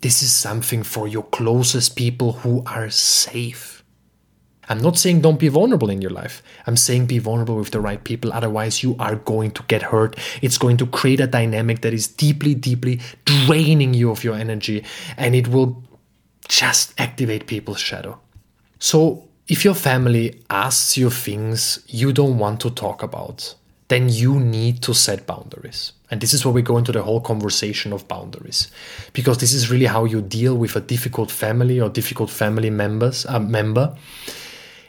This 0.00 0.22
is 0.22 0.32
something 0.32 0.82
for 0.82 1.08
your 1.08 1.24
closest 1.24 1.96
people 1.96 2.32
who 2.32 2.62
are 2.66 2.88
safe. 2.88 3.82
I'm 4.68 4.78
not 4.78 4.98
saying 4.98 5.22
don't 5.22 5.40
be 5.40 5.48
vulnerable 5.48 5.88
in 5.90 6.02
your 6.02 6.10
life. 6.10 6.42
I'm 6.66 6.76
saying 6.76 7.06
be 7.06 7.18
vulnerable 7.18 7.56
with 7.56 7.70
the 7.70 7.80
right 7.80 8.02
people. 8.04 8.32
Otherwise, 8.32 8.82
you 8.82 8.96
are 8.98 9.16
going 9.16 9.50
to 9.52 9.62
get 9.64 9.82
hurt. 9.82 10.16
It's 10.42 10.58
going 10.58 10.76
to 10.76 10.86
create 10.86 11.20
a 11.20 11.26
dynamic 11.26 11.80
that 11.80 11.94
is 11.94 12.06
deeply, 12.06 12.54
deeply 12.54 13.00
draining 13.24 13.94
you 13.94 14.10
of 14.10 14.22
your 14.22 14.34
energy 14.34 14.84
and 15.16 15.34
it 15.34 15.48
will 15.48 15.82
just 16.48 16.98
activate 17.00 17.46
people's 17.46 17.80
shadow. 17.80 18.20
So, 18.78 19.28
if 19.48 19.64
your 19.64 19.74
family 19.74 20.42
asks 20.50 20.98
you 20.98 21.08
things 21.08 21.82
you 21.86 22.12
don't 22.12 22.38
want 22.38 22.60
to 22.60 22.70
talk 22.70 23.02
about, 23.02 23.54
then 23.88 24.08
you 24.08 24.38
need 24.38 24.82
to 24.82 24.94
set 24.94 25.26
boundaries. 25.26 25.92
And 26.10 26.20
this 26.20 26.32
is 26.32 26.44
where 26.44 26.54
we 26.54 26.62
go 26.62 26.78
into 26.78 26.92
the 26.92 27.02
whole 27.02 27.20
conversation 27.20 27.92
of 27.92 28.08
boundaries, 28.08 28.70
because 29.12 29.38
this 29.38 29.52
is 29.52 29.70
really 29.70 29.86
how 29.86 30.04
you 30.04 30.22
deal 30.22 30.56
with 30.56 30.76
a 30.76 30.80
difficult 30.80 31.30
family 31.30 31.80
or 31.80 31.88
difficult 31.88 32.30
family 32.30 32.70
members 32.70 33.26
uh, 33.26 33.38
member. 33.38 33.96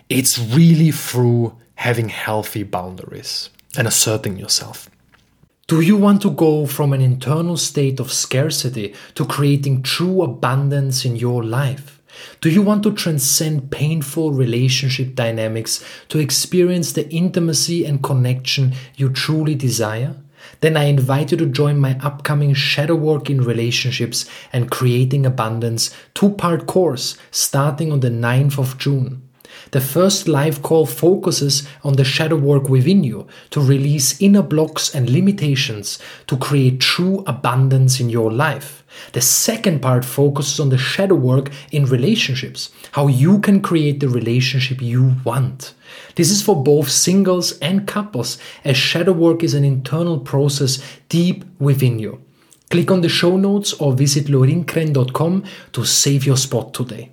It's 0.10 0.40
really 0.40 0.92
through 0.92 1.56
having 1.76 2.10
healthy 2.10 2.64
boundaries 2.64 3.50
and 3.78 3.88
asserting 3.88 4.38
yourself. 4.38 4.90
Do 5.68 5.82
you 5.82 5.98
want 5.98 6.22
to 6.24 6.32
go 6.32 6.66
from 6.66 6.94
an 6.94 7.02
internal 7.02 7.56
state 7.56 8.00
of 8.00 8.12
scarcity 8.12 8.96
to 9.14 9.26
creating 9.26 9.84
true 9.84 10.24
abundance 10.24 11.06
in 11.06 11.16
your 11.16 11.44
life? 11.44 11.99
Do 12.42 12.50
you 12.50 12.62
want 12.62 12.84
to 12.84 12.94
transcend 12.94 13.72
painful 13.72 14.32
relationship 14.32 15.16
dynamics 15.16 15.84
to 16.10 16.20
experience 16.20 16.94
the 16.94 17.10
intimacy 17.10 17.86
and 17.86 18.04
connection 18.04 18.74
you 18.96 19.10
truly 19.10 19.56
desire? 19.56 20.16
then 20.62 20.76
I 20.76 20.86
invite 20.86 21.32
you 21.32 21.38
to 21.38 21.46
join 21.46 21.80
my 21.80 21.98
upcoming 22.02 22.54
Shadow 22.54 22.96
Work 22.96 23.30
in 23.30 23.42
Relationships 23.42 24.26
and 24.52 24.72
Creating 24.72 25.26
Abundance 25.26 25.94
two 26.14 26.30
part 26.32 26.66
course 26.66 27.18
starting 27.32 27.92
on 27.92 28.00
the 28.02 28.10
9th 28.10 28.58
of 28.58 28.78
June. 28.78 29.22
The 29.72 29.82
first 29.82 30.28
live 30.28 30.62
call 30.62 30.86
focuses 30.86 31.68
on 31.84 31.94
the 31.94 32.04
shadow 32.04 32.38
work 32.38 32.70
within 32.70 33.04
you 33.04 33.28
to 33.52 33.62
release 33.62 34.20
inner 34.22 34.42
blocks 34.42 34.94
and 34.94 35.10
limitations 35.10 36.00
to 36.28 36.38
create 36.38 36.80
true 36.80 37.24
abundance 37.28 38.00
in 38.00 38.10
your 38.10 38.32
life. 38.32 38.79
The 39.14 39.22
second 39.22 39.82
part 39.82 40.06
focuses 40.06 40.60
on 40.60 40.70
the 40.70 40.78
shadow 40.78 41.16
work 41.16 41.52
in 41.72 41.86
relationships, 41.86 42.70
how 42.92 43.08
you 43.08 43.40
can 43.40 43.62
create 43.62 44.00
the 44.00 44.10
relationship 44.10 44.82
you 44.82 45.16
want. 45.24 45.74
This 46.16 46.32
is 46.32 46.42
for 46.42 46.64
both 46.64 46.90
singles 46.90 47.58
and 47.60 47.88
couples, 47.88 48.38
as 48.64 48.78
shadow 48.78 49.14
work 49.14 49.44
is 49.44 49.54
an 49.54 49.64
internal 49.64 50.20
process 50.20 50.82
deep 51.10 51.44
within 51.60 52.00
you. 52.00 52.22
Click 52.70 52.92
on 52.92 53.02
the 53.02 53.10
show 53.10 53.36
notes 53.36 53.74
or 53.74 53.94
visit 53.94 54.26
lorinkrenn.com 54.26 55.44
to 55.74 55.86
save 55.86 56.26
your 56.26 56.38
spot 56.38 56.74
today. 56.74 57.12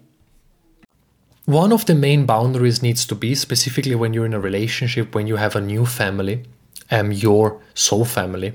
One 1.46 1.72
of 1.72 1.86
the 1.86 1.94
main 1.94 2.26
boundaries 2.26 2.82
needs 2.82 3.06
to 3.06 3.14
be, 3.14 3.34
specifically 3.36 3.94
when 3.94 4.12
you're 4.12 4.26
in 4.26 4.34
a 4.34 4.40
relationship, 4.40 5.14
when 5.14 5.28
you 5.28 5.36
have 5.36 5.54
a 5.54 5.60
new 5.60 5.86
family, 5.86 6.42
um, 6.90 7.12
your 7.12 7.62
soul 7.72 8.04
family, 8.04 8.54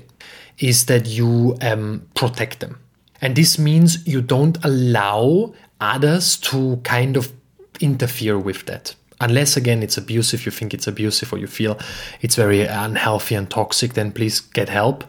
is 0.58 0.86
that 0.86 1.06
you 1.06 1.56
um, 1.62 2.06
protect 2.14 2.60
them. 2.60 2.81
And 3.22 3.36
this 3.36 3.58
means 3.58 4.06
you 4.06 4.20
don't 4.20 4.62
allow 4.64 5.54
others 5.80 6.36
to 6.38 6.76
kind 6.84 7.16
of 7.16 7.32
interfere 7.80 8.38
with 8.38 8.66
that. 8.66 8.94
Unless, 9.20 9.56
again, 9.56 9.82
it's 9.82 9.96
abusive, 9.96 10.44
you 10.44 10.50
think 10.50 10.74
it's 10.74 10.88
abusive, 10.88 11.32
or 11.32 11.38
you 11.38 11.46
feel 11.46 11.78
it's 12.20 12.34
very 12.34 12.62
unhealthy 12.62 13.36
and 13.36 13.48
toxic, 13.48 13.94
then 13.94 14.10
please 14.10 14.40
get 14.40 14.68
help. 14.68 15.04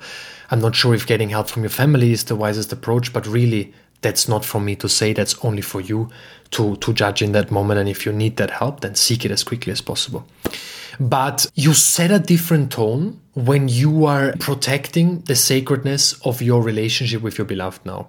I'm 0.52 0.62
not 0.62 0.76
sure 0.76 0.94
if 0.94 1.08
getting 1.08 1.30
help 1.30 1.50
from 1.50 1.64
your 1.64 1.72
family 1.72 2.12
is 2.12 2.26
the 2.26 2.36
wisest 2.36 2.72
approach, 2.72 3.12
but 3.12 3.26
really, 3.26 3.74
that's 4.02 4.28
not 4.28 4.46
for 4.46 4.62
me 4.62 4.76
to 4.76 4.88
say. 4.88 5.14
That's 5.14 5.36
only 5.44 5.62
for 5.62 5.82
you 5.82 6.10
to, 6.54 6.76
to 6.78 6.94
judge 6.94 7.22
in 7.22 7.32
that 7.34 7.52
moment. 7.52 7.80
And 7.80 7.90
if 7.90 8.06
you 8.06 8.12
need 8.12 8.38
that 8.38 8.52
help, 8.52 8.82
then 8.82 8.96
seek 8.96 9.26
it 9.26 9.32
as 9.32 9.44
quickly 9.44 9.72
as 9.72 9.82
possible. 9.82 10.26
But 11.00 11.48
you 11.56 11.74
set 11.74 12.12
a 12.12 12.20
different 12.20 12.72
tone 12.72 13.20
when 13.34 13.68
you 13.68 14.06
are 14.06 14.34
protecting 14.40 15.22
the 15.22 15.36
sacredness 15.36 16.14
of 16.26 16.42
your 16.42 16.62
relationship 16.62 17.22
with 17.22 17.38
your 17.38 17.46
beloved 17.46 17.86
now. 17.86 18.08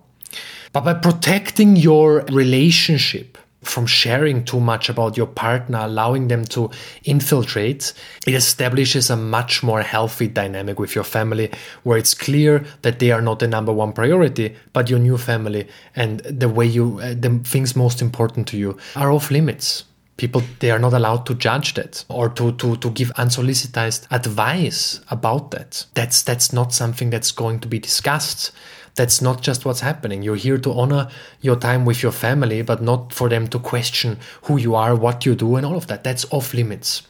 But 0.73 0.85
by 0.85 0.95
protecting 0.95 1.77
your 1.77 2.23
relationship 2.33 3.39
from 3.65 3.87
sharing 3.87 4.45
too 4.45 4.61
much 4.61 4.89
about 4.89 5.17
your 5.17 5.27
partner, 5.27 5.79
allowing 5.79 6.29
them 6.29 6.45
to 6.45 6.71
infiltrate, 7.05 7.93
it 8.27 8.35
establishes 8.35 9.11
a 9.11 9.17
much 9.17 9.63
more 9.63 9.83
healthy 9.83 10.29
dynamic 10.29 10.79
with 10.79 10.95
your 10.95 11.05
family 11.05 11.51
where 11.83 11.99
it's 11.99 12.15
clear 12.15 12.65
that 12.83 12.99
they 12.99 13.11
are 13.11 13.23
not 13.23 13.39
the 13.39 13.49
number 13.49 13.73
one 13.73 13.93
priority, 13.93 14.55
but 14.73 14.89
your 14.91 14.99
new 14.99 15.19
family 15.19 15.67
and 15.97 16.21
the 16.21 16.49
way 16.49 16.67
you, 16.67 17.01
uh, 17.01 17.15
the 17.15 17.41
things 17.45 17.75
most 17.75 18.01
important 18.01 18.47
to 18.49 18.57
you 18.57 18.79
are 18.97 19.11
off 19.11 19.31
limits. 19.31 19.85
People 20.17 20.45
they 20.61 20.71
are 20.71 20.79
not 20.79 20.93
allowed 20.93 21.27
to 21.27 21.35
judge 21.35 21.75
that 21.75 22.05
or 22.09 22.29
to, 22.29 22.53
to, 22.53 22.77
to 22.77 22.91
give 22.91 23.11
unsolicited 23.17 24.07
advice 24.13 25.01
about 25.11 25.51
that. 25.51 25.87
That's 25.95 26.23
that's 26.23 26.53
not 26.53 26.73
something 26.73 27.11
that's 27.11 27.33
going 27.33 27.59
to 27.61 27.69
be 27.69 27.81
discussed 27.81 28.53
that's 28.95 29.21
not 29.21 29.43
just 29.43 29.65
what's 29.65 29.81
happening 29.81 30.23
you're 30.23 30.37
here 30.37 30.59
to 30.59 30.73
honor 30.73 31.09
your 31.41 31.57
time 31.57 31.85
with 31.85 32.03
your 32.03 32.13
family 32.13 32.63
but 32.63 32.83
not 32.83 33.13
for 33.13 33.29
them 33.29 33.47
to 33.49 33.59
question 33.59 34.19
who 34.43 34.57
you 34.57 34.75
are 34.75 34.95
what 34.95 35.27
you 35.27 35.35
do 35.35 35.57
and 35.57 35.67
all 35.67 35.77
of 35.77 35.87
that 35.87 36.05
that's 36.05 36.27
off 36.33 36.55
limits 36.55 37.03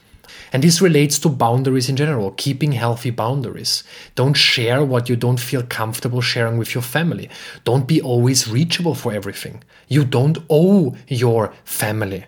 and 0.52 0.62
this 0.62 0.80
relates 0.80 1.18
to 1.18 1.28
boundaries 1.28 1.88
in 1.88 1.96
general, 1.96 2.30
keeping 2.36 2.72
healthy 2.72 3.10
boundaries. 3.10 3.82
Don't 4.14 4.34
share 4.34 4.84
what 4.84 5.08
you 5.08 5.16
don't 5.16 5.40
feel 5.40 5.64
comfortable 5.64 6.20
sharing 6.20 6.58
with 6.58 6.74
your 6.74 6.82
family. 6.82 7.28
Don't 7.64 7.88
be 7.88 8.00
always 8.00 8.46
reachable 8.46 8.94
for 8.94 9.12
everything. 9.12 9.64
You 9.88 10.04
don't 10.04 10.38
owe 10.48 10.96
your 11.08 11.52
family 11.64 12.26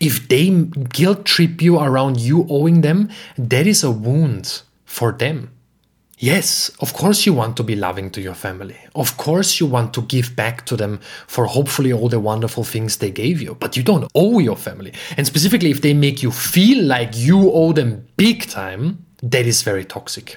If 0.00 0.28
they 0.28 0.50
guilt 0.50 1.24
trip 1.24 1.62
you 1.62 1.78
around 1.78 2.20
you 2.20 2.46
owing 2.50 2.82
them, 2.82 3.08
that 3.38 3.66
is 3.66 3.82
a 3.82 3.90
wound 3.90 4.62
for 4.84 5.12
them. 5.12 5.50
Yes, 6.22 6.70
of 6.78 6.94
course 6.94 7.26
you 7.26 7.32
want 7.32 7.56
to 7.56 7.64
be 7.64 7.74
loving 7.74 8.08
to 8.10 8.20
your 8.20 8.34
family. 8.34 8.76
Of 8.94 9.16
course 9.16 9.58
you 9.58 9.66
want 9.66 9.92
to 9.94 10.02
give 10.02 10.36
back 10.36 10.64
to 10.66 10.76
them 10.76 11.00
for 11.26 11.46
hopefully 11.46 11.92
all 11.92 12.08
the 12.08 12.20
wonderful 12.20 12.62
things 12.62 12.98
they 12.98 13.10
gave 13.10 13.42
you, 13.42 13.56
but 13.56 13.76
you 13.76 13.82
don't 13.82 14.08
owe 14.14 14.38
your 14.38 14.56
family. 14.56 14.92
And 15.16 15.26
specifically 15.26 15.72
if 15.72 15.80
they 15.80 15.94
make 15.94 16.22
you 16.22 16.30
feel 16.30 16.84
like 16.84 17.16
you 17.16 17.50
owe 17.50 17.72
them 17.72 18.06
big 18.16 18.48
time, 18.48 19.04
that 19.20 19.46
is 19.46 19.62
very 19.62 19.84
toxic. 19.84 20.36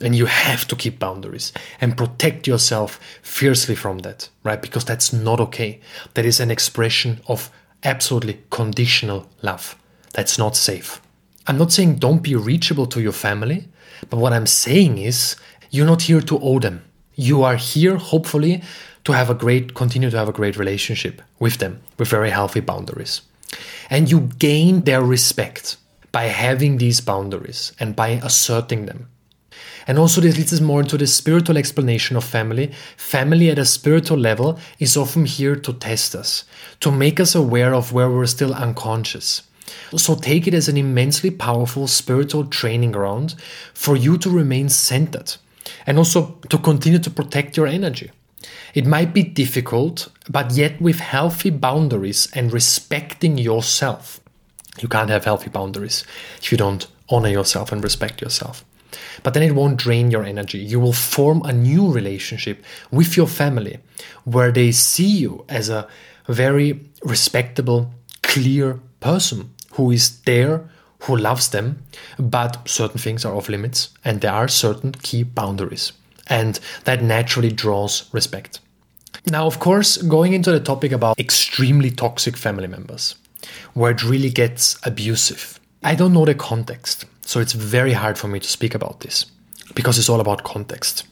And 0.00 0.16
you 0.16 0.26
have 0.26 0.66
to 0.66 0.74
keep 0.74 0.98
boundaries 0.98 1.52
and 1.80 1.96
protect 1.96 2.48
yourself 2.48 2.98
fiercely 3.22 3.76
from 3.76 3.98
that, 3.98 4.28
right? 4.42 4.60
Because 4.60 4.84
that's 4.84 5.12
not 5.12 5.38
okay. 5.38 5.78
That 6.14 6.26
is 6.26 6.40
an 6.40 6.50
expression 6.50 7.20
of 7.28 7.52
absolutely 7.84 8.40
conditional 8.50 9.28
love. 9.42 9.76
That's 10.12 10.38
not 10.38 10.56
safe. 10.56 11.00
I'm 11.46 11.56
not 11.56 11.70
saying 11.70 12.00
don't 12.00 12.20
be 12.20 12.34
reachable 12.34 12.86
to 12.86 13.00
your 13.00 13.12
family, 13.12 13.68
but 14.08 14.18
what 14.18 14.32
I'm 14.32 14.46
saying 14.46 14.98
is 14.98 15.36
you're 15.70 15.86
not 15.86 16.02
here 16.02 16.20
to 16.20 16.38
owe 16.40 16.58
them. 16.58 16.82
You 17.14 17.42
are 17.42 17.56
here, 17.56 17.96
hopefully, 17.96 18.62
to 19.04 19.12
have 19.12 19.30
a 19.30 19.34
great, 19.34 19.74
continue 19.74 20.10
to 20.10 20.16
have 20.16 20.28
a 20.28 20.32
great 20.32 20.56
relationship 20.56 21.22
with 21.38 21.58
them 21.58 21.80
with 21.98 22.08
very 22.08 22.30
healthy 22.30 22.60
boundaries. 22.60 23.22
And 23.88 24.10
you 24.10 24.30
gain 24.38 24.82
their 24.82 25.02
respect 25.02 25.76
by 26.12 26.24
having 26.24 26.78
these 26.78 27.00
boundaries 27.00 27.72
and 27.78 27.94
by 27.94 28.20
asserting 28.22 28.86
them. 28.86 29.08
And 29.86 29.98
also, 29.98 30.20
this 30.20 30.36
leads 30.36 30.52
us 30.52 30.60
more 30.60 30.80
into 30.80 30.96
the 30.96 31.06
spiritual 31.06 31.56
explanation 31.56 32.16
of 32.16 32.24
family. 32.24 32.72
Family 32.96 33.50
at 33.50 33.58
a 33.58 33.64
spiritual 33.64 34.18
level 34.18 34.58
is 34.78 34.96
often 34.96 35.24
here 35.24 35.56
to 35.56 35.72
test 35.72 36.14
us, 36.14 36.44
to 36.80 36.90
make 36.90 37.18
us 37.18 37.34
aware 37.34 37.74
of 37.74 37.92
where 37.92 38.10
we're 38.10 38.26
still 38.26 38.54
unconscious. 38.54 39.42
So 39.96 40.14
take 40.14 40.46
it 40.46 40.54
as 40.54 40.68
an 40.68 40.76
immensely 40.76 41.30
powerful 41.30 41.88
spiritual 41.88 42.46
training 42.46 42.92
ground 42.92 43.34
for 43.74 43.96
you 43.96 44.18
to 44.18 44.30
remain 44.30 44.68
centered 44.68 45.36
and 45.86 45.98
also 45.98 46.38
to 46.48 46.58
continue 46.58 46.98
to 47.00 47.10
protect 47.10 47.56
your 47.56 47.66
energy. 47.66 48.10
It 48.74 48.86
might 48.86 49.12
be 49.12 49.22
difficult, 49.22 50.08
but 50.28 50.52
yet 50.52 50.80
with 50.80 51.00
healthy 51.00 51.50
boundaries 51.50 52.28
and 52.34 52.52
respecting 52.52 53.36
yourself. 53.36 54.20
You 54.80 54.88
can't 54.88 55.10
have 55.10 55.24
healthy 55.24 55.50
boundaries 55.50 56.04
if 56.40 56.52
you 56.52 56.58
don't 56.58 56.86
honor 57.08 57.28
yourself 57.28 57.72
and 57.72 57.82
respect 57.82 58.22
yourself. 58.22 58.64
But 59.22 59.34
then 59.34 59.42
it 59.42 59.54
won't 59.54 59.76
drain 59.76 60.10
your 60.10 60.24
energy. 60.24 60.58
You 60.58 60.80
will 60.80 60.92
form 60.92 61.42
a 61.42 61.52
new 61.52 61.92
relationship 61.92 62.64
with 62.90 63.16
your 63.16 63.26
family 63.26 63.78
where 64.24 64.52
they 64.52 64.72
see 64.72 65.08
you 65.08 65.44
as 65.48 65.68
a 65.68 65.88
very 66.26 66.80
respectable, 67.02 67.92
clear 68.22 68.80
person 69.00 69.50
who 69.72 69.90
is 69.90 70.20
there, 70.22 70.68
who 71.00 71.16
loves 71.16 71.48
them, 71.48 71.82
but 72.18 72.68
certain 72.68 72.98
things 72.98 73.24
are 73.24 73.34
off 73.34 73.48
limits 73.48 73.90
and 74.04 74.20
there 74.20 74.32
are 74.32 74.48
certain 74.48 74.92
key 74.92 75.22
boundaries. 75.22 75.92
And 76.26 76.60
that 76.84 77.02
naturally 77.02 77.50
draws 77.50 78.12
respect. 78.12 78.60
Now, 79.26 79.46
of 79.46 79.58
course, 79.58 79.96
going 79.96 80.32
into 80.32 80.52
the 80.52 80.60
topic 80.60 80.92
about 80.92 81.18
extremely 81.18 81.90
toxic 81.90 82.36
family 82.36 82.66
members, 82.66 83.16
where 83.74 83.90
it 83.90 84.04
really 84.04 84.30
gets 84.30 84.78
abusive. 84.84 85.58
I 85.82 85.94
don't 85.94 86.12
know 86.12 86.24
the 86.24 86.34
context, 86.34 87.04
so 87.22 87.40
it's 87.40 87.52
very 87.52 87.92
hard 87.92 88.18
for 88.18 88.28
me 88.28 88.40
to 88.40 88.48
speak 88.48 88.74
about 88.74 89.00
this 89.00 89.26
because 89.74 89.98
it's 89.98 90.08
all 90.08 90.20
about 90.20 90.44
context. 90.44 91.04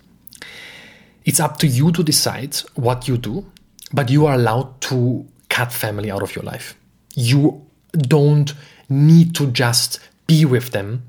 It's 1.24 1.40
up 1.40 1.58
to 1.58 1.66
you 1.66 1.92
to 1.92 2.02
decide 2.02 2.56
what 2.74 3.08
you 3.08 3.18
do, 3.18 3.44
but 3.92 4.10
you 4.10 4.26
are 4.26 4.34
allowed 4.34 4.80
to 4.82 5.26
cut 5.48 5.72
family 5.72 6.10
out 6.10 6.22
of 6.22 6.34
your 6.34 6.44
life. 6.44 6.74
You 7.14 7.66
don't 7.98 8.52
need 8.88 9.34
to 9.36 9.48
just 9.48 10.00
be 10.26 10.44
with 10.44 10.70
them 10.70 11.02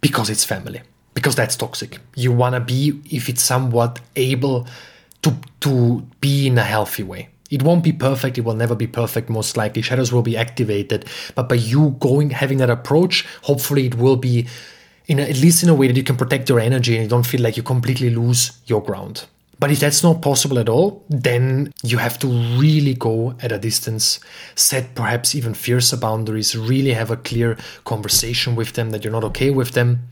because 0.00 0.30
it's 0.30 0.44
family, 0.44 0.80
because 1.14 1.34
that's 1.34 1.56
toxic. 1.56 1.98
You 2.14 2.32
want 2.32 2.54
to 2.54 2.60
be, 2.60 3.00
if 3.10 3.28
it's 3.28 3.42
somewhat 3.42 4.00
able 4.16 4.66
to, 5.22 5.36
to 5.60 6.06
be 6.20 6.46
in 6.46 6.58
a 6.58 6.64
healthy 6.64 7.02
way. 7.02 7.28
It 7.50 7.62
won't 7.62 7.82
be 7.82 7.92
perfect. 7.92 8.38
It 8.38 8.44
will 8.44 8.54
never 8.54 8.76
be 8.76 8.86
perfect. 8.86 9.28
Most 9.28 9.56
likely, 9.56 9.82
shadows 9.82 10.12
will 10.12 10.22
be 10.22 10.36
activated. 10.36 11.06
But 11.34 11.48
by 11.48 11.56
you 11.56 11.96
going, 11.98 12.30
having 12.30 12.58
that 12.58 12.70
approach, 12.70 13.26
hopefully, 13.42 13.86
it 13.86 13.96
will 13.96 14.16
be 14.16 14.46
in 15.08 15.18
a, 15.18 15.22
at 15.22 15.36
least 15.40 15.64
in 15.64 15.68
a 15.68 15.74
way 15.74 15.88
that 15.88 15.96
you 15.96 16.04
can 16.04 16.16
protect 16.16 16.48
your 16.48 16.60
energy 16.60 16.94
and 16.94 17.02
you 17.02 17.10
don't 17.10 17.26
feel 17.26 17.42
like 17.42 17.56
you 17.56 17.64
completely 17.64 18.10
lose 18.10 18.52
your 18.66 18.80
ground. 18.80 19.26
But 19.60 19.70
if 19.70 19.78
that's 19.78 20.02
not 20.02 20.22
possible 20.22 20.58
at 20.58 20.70
all, 20.70 21.04
then 21.10 21.70
you 21.82 21.98
have 21.98 22.18
to 22.20 22.26
really 22.26 22.94
go 22.94 23.34
at 23.40 23.52
a 23.52 23.58
distance, 23.58 24.18
set 24.54 24.94
perhaps 24.94 25.34
even 25.34 25.52
fiercer 25.52 25.98
boundaries, 25.98 26.56
really 26.56 26.94
have 26.94 27.10
a 27.10 27.18
clear 27.18 27.58
conversation 27.84 28.56
with 28.56 28.72
them 28.72 28.90
that 28.90 29.04
you're 29.04 29.12
not 29.12 29.24
okay 29.24 29.50
with 29.50 29.72
them. 29.72 30.08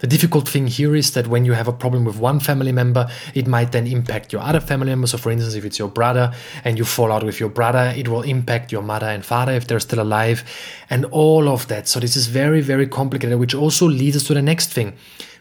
The 0.00 0.06
difficult 0.06 0.46
thing 0.46 0.66
here 0.66 0.94
is 0.94 1.12
that 1.12 1.28
when 1.28 1.46
you 1.46 1.54
have 1.54 1.66
a 1.66 1.72
problem 1.72 2.04
with 2.04 2.18
one 2.18 2.40
family 2.40 2.72
member, 2.72 3.08
it 3.34 3.46
might 3.46 3.72
then 3.72 3.86
impact 3.86 4.34
your 4.34 4.42
other 4.42 4.60
family 4.60 4.88
members. 4.88 5.12
So, 5.12 5.18
for 5.18 5.30
instance, 5.30 5.54
if 5.54 5.64
it's 5.64 5.78
your 5.78 5.88
brother 5.88 6.34
and 6.64 6.76
you 6.76 6.84
fall 6.84 7.10
out 7.10 7.24
with 7.24 7.40
your 7.40 7.48
brother, 7.48 7.94
it 7.96 8.08
will 8.08 8.22
impact 8.22 8.70
your 8.70 8.82
mother 8.82 9.06
and 9.06 9.24
father 9.24 9.52
if 9.52 9.66
they're 9.66 9.80
still 9.80 10.00
alive, 10.00 10.44
and 10.90 11.06
all 11.06 11.48
of 11.48 11.68
that. 11.68 11.88
So, 11.88 12.00
this 12.00 12.16
is 12.16 12.26
very, 12.26 12.60
very 12.60 12.86
complicated, 12.86 13.38
which 13.38 13.54
also 13.54 13.86
leads 13.86 14.16
us 14.16 14.24
to 14.24 14.34
the 14.34 14.42
next 14.42 14.72
thing 14.72 14.94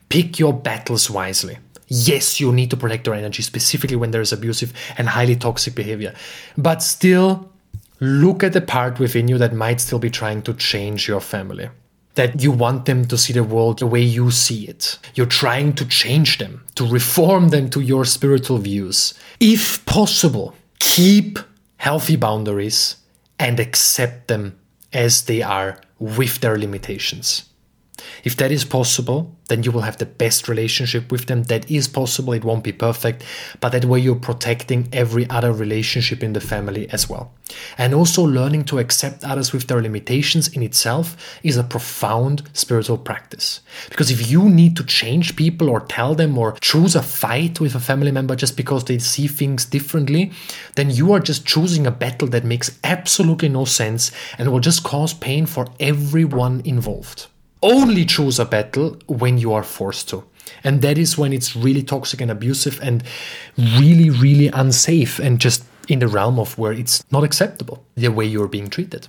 pick 0.10 0.40
your 0.40 0.54
battles 0.54 1.10
wisely. 1.10 1.60
Yes, 1.90 2.40
you 2.40 2.52
need 2.52 2.70
to 2.70 2.78
protect 2.78 3.08
your 3.08 3.16
energy, 3.16 3.42
specifically 3.42 3.96
when 3.96 4.12
there 4.12 4.22
is 4.22 4.32
abusive 4.32 4.74
and 4.98 5.10
highly 5.10 5.36
toxic 5.36 5.76
behavior. 5.76 6.14
But 6.58 6.84
still, 6.84 7.50
look 8.00 8.44
at 8.44 8.54
the 8.54 8.62
part 8.62 9.00
within 9.00 9.28
you 9.28 9.38
that 9.40 9.54
might 9.54 9.82
still 9.82 10.00
be 10.00 10.10
trying 10.10 10.44
to 10.44 10.54
change 10.54 11.08
your 11.08 11.20
family. 11.20 11.70
That 12.16 12.42
you 12.42 12.52
want 12.52 12.86
them 12.86 13.06
to 13.06 13.18
see 13.18 13.34
the 13.34 13.44
world 13.44 13.80
the 13.80 13.88
way 13.88 14.02
you 14.02 14.30
see 14.30 14.68
it. 14.68 15.00
You're 15.16 15.26
trying 15.26 15.74
to 15.74 15.86
change 15.86 16.38
them, 16.38 16.64
to 16.76 16.86
reform 16.86 17.50
them 17.50 17.70
to 17.72 17.82
your 17.82 18.06
spiritual 18.06 18.60
views. 18.60 19.14
If 19.40 19.84
possible, 19.86 20.56
keep 20.80 21.40
healthy 21.78 22.18
boundaries 22.18 22.98
and 23.40 23.60
accept 23.60 24.28
them 24.28 24.60
as 24.92 25.24
they 25.24 25.42
are 25.42 25.80
with 25.98 26.40
their 26.42 26.58
limitations. 26.58 27.49
If 28.24 28.38
that 28.38 28.52
is 28.52 28.66
possible, 28.66 29.36
then 29.50 29.64
you 29.64 29.72
will 29.72 29.82
have 29.82 29.98
the 29.98 30.06
best 30.06 30.48
relationship 30.48 31.12
with 31.12 31.26
them. 31.26 31.44
That 31.44 31.70
is 31.70 31.88
possible. 31.88 32.34
It 32.34 32.46
won't 32.46 32.64
be 32.64 32.72
perfect, 32.72 33.24
but 33.60 33.72
that 33.72 33.86
way 33.86 34.00
you're 34.00 34.16
protecting 34.16 34.88
every 34.94 35.30
other 35.30 35.52
relationship 35.52 36.24
in 36.24 36.34
the 36.34 36.40
family 36.40 36.90
as 36.92 37.10
well. 37.10 37.34
And 37.78 37.94
also 37.94 38.22
learning 38.22 38.66
to 38.66 38.80
accept 38.80 39.24
others 39.24 39.52
with 39.52 39.68
their 39.68 39.82
limitations 39.82 40.48
in 40.48 40.62
itself 40.62 41.18
is 41.44 41.58
a 41.58 41.64
profound 41.64 42.44
spiritual 42.54 42.98
practice. 42.98 43.62
Because 43.90 44.12
if 44.12 44.30
you 44.30 44.48
need 44.50 44.78
to 44.78 44.84
change 44.84 45.36
people 45.36 45.70
or 45.70 45.82
tell 45.82 46.14
them 46.14 46.38
or 46.38 46.54
choose 46.62 46.96
a 46.96 47.02
fight 47.02 47.60
with 47.60 47.74
a 47.74 47.80
family 47.80 48.12
member 48.12 48.36
just 48.36 48.56
because 48.56 48.86
they 48.86 49.00
see 49.00 49.28
things 49.28 49.66
differently, 49.66 50.32
then 50.76 50.92
you 50.92 51.12
are 51.12 51.20
just 51.20 51.46
choosing 51.46 51.88
a 51.88 51.92
battle 51.92 52.28
that 52.28 52.46
makes 52.46 52.78
absolutely 52.84 53.50
no 53.50 53.66
sense 53.66 54.12
and 54.38 54.52
will 54.52 54.60
just 54.60 54.84
cause 54.84 55.14
pain 55.14 55.46
for 55.48 55.68
everyone 55.80 56.62
involved 56.66 57.28
only 57.62 58.06
choose 58.06 58.40
a 58.40 58.46
battle 58.46 58.98
when 59.08 59.38
you 59.38 59.54
are 59.54 59.64
forced 59.64 60.10
to. 60.10 60.24
And 60.64 60.82
that 60.82 60.98
is 60.98 61.18
when 61.18 61.34
it's 61.34 61.56
really 61.56 61.84
toxic 61.84 62.22
and 62.22 62.32
abusive 62.32 62.80
and 62.82 63.04
really, 63.58 64.10
really 64.10 64.48
unsafe 64.48 65.20
and 65.20 65.40
just 65.40 65.64
in 65.88 66.00
the 66.00 66.08
realm 66.08 66.40
of 66.40 66.58
where 66.58 66.72
it's 66.72 67.04
not 67.12 67.24
acceptable 67.24 67.84
the 67.96 68.10
way 68.10 68.26
you're 68.26 68.48
being 68.48 68.70
treated. 68.70 69.08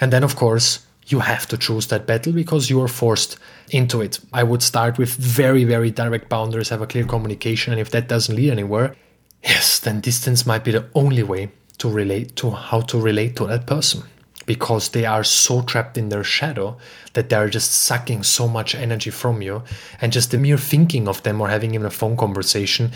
And 0.00 0.12
then, 0.12 0.24
of 0.24 0.36
course, 0.36 0.86
you 1.06 1.20
have 1.20 1.46
to 1.48 1.58
choose 1.58 1.88
that 1.88 2.06
battle 2.06 2.32
because 2.32 2.70
you 2.70 2.80
are 2.82 2.88
forced 2.88 3.36
into 3.70 4.00
it. 4.00 4.20
I 4.32 4.42
would 4.42 4.62
start 4.62 4.98
with 4.98 5.14
very, 5.14 5.64
very 5.64 5.90
direct 5.90 6.28
boundaries, 6.28 6.70
have 6.70 6.82
a 6.82 6.86
clear 6.86 7.04
communication, 7.04 7.72
and 7.72 7.80
if 7.80 7.90
that 7.90 8.08
doesn't 8.08 8.34
lead 8.34 8.50
anywhere, 8.50 8.96
yes, 9.42 9.78
then 9.80 10.00
distance 10.00 10.46
might 10.46 10.64
be 10.64 10.72
the 10.72 10.86
only 10.94 11.22
way 11.22 11.50
to 11.78 11.90
relate 11.90 12.36
to 12.36 12.50
how 12.50 12.80
to 12.80 13.00
relate 13.00 13.36
to 13.36 13.46
that 13.46 13.66
person 13.66 14.02
because 14.46 14.90
they 14.90 15.04
are 15.04 15.24
so 15.24 15.62
trapped 15.62 15.96
in 15.96 16.08
their 16.08 16.24
shadow 16.24 16.76
that 17.14 17.28
they're 17.28 17.48
just 17.48 17.70
sucking 17.70 18.22
so 18.22 18.48
much 18.48 18.74
energy 18.74 19.10
from 19.10 19.42
you. 19.42 19.62
And 20.00 20.12
just 20.12 20.30
the 20.30 20.38
mere 20.38 20.58
thinking 20.58 21.08
of 21.08 21.22
them 21.22 21.40
or 21.40 21.48
having 21.48 21.74
even 21.74 21.86
a 21.86 21.90
phone 21.90 22.16
conversation 22.16 22.92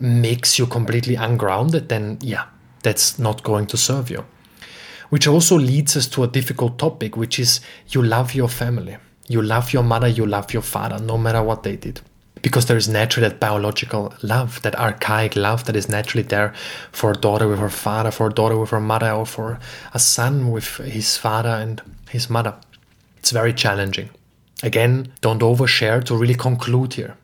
makes 0.00 0.58
you 0.58 0.66
completely 0.66 1.14
ungrounded, 1.14 1.88
then 1.88 2.18
yeah, 2.20 2.44
that's 2.82 3.18
not 3.18 3.42
going 3.42 3.66
to 3.66 3.76
serve 3.76 4.10
you. 4.10 4.24
Which 5.10 5.26
also 5.26 5.58
leads 5.58 5.96
us 5.96 6.06
to 6.08 6.24
a 6.24 6.28
difficult 6.28 6.78
topic, 6.78 7.16
which 7.16 7.38
is 7.38 7.60
you 7.88 8.02
love 8.02 8.34
your 8.34 8.48
family. 8.48 8.98
You 9.26 9.42
love 9.42 9.72
your 9.72 9.82
mother, 9.82 10.08
you 10.08 10.26
love 10.26 10.52
your 10.52 10.62
father, 10.62 10.98
no 10.98 11.18
matter 11.18 11.42
what 11.42 11.62
they 11.62 11.76
did 11.76 12.00
because 12.42 12.66
there 12.66 12.76
is 12.76 12.88
naturally 12.88 13.28
that 13.28 13.40
biological 13.40 14.14
love, 14.22 14.62
that 14.62 14.78
archaic 14.78 15.36
love 15.36 15.64
that 15.64 15.76
is 15.76 15.88
naturally 15.88 16.22
there 16.22 16.52
for 16.92 17.10
a 17.10 17.16
daughter 17.16 17.48
with 17.48 17.58
her 17.58 17.70
father, 17.70 18.10
for 18.10 18.28
a 18.28 18.32
daughter 18.32 18.58
with 18.58 18.70
her 18.70 18.80
mother, 18.80 19.10
or 19.10 19.26
for 19.26 19.58
a 19.92 19.98
son 19.98 20.50
with 20.50 20.76
his 20.78 21.16
father 21.16 21.50
and 21.50 21.82
his 22.10 22.28
mother. 22.30 22.54
It's 23.18 23.30
very 23.30 23.52
challenging. 23.52 24.10
Again, 24.62 25.12
don't 25.20 25.42
overshare 25.42 26.02
to 26.04 26.16
really 26.16 26.34
conclude 26.34 26.94
here. 26.94 27.16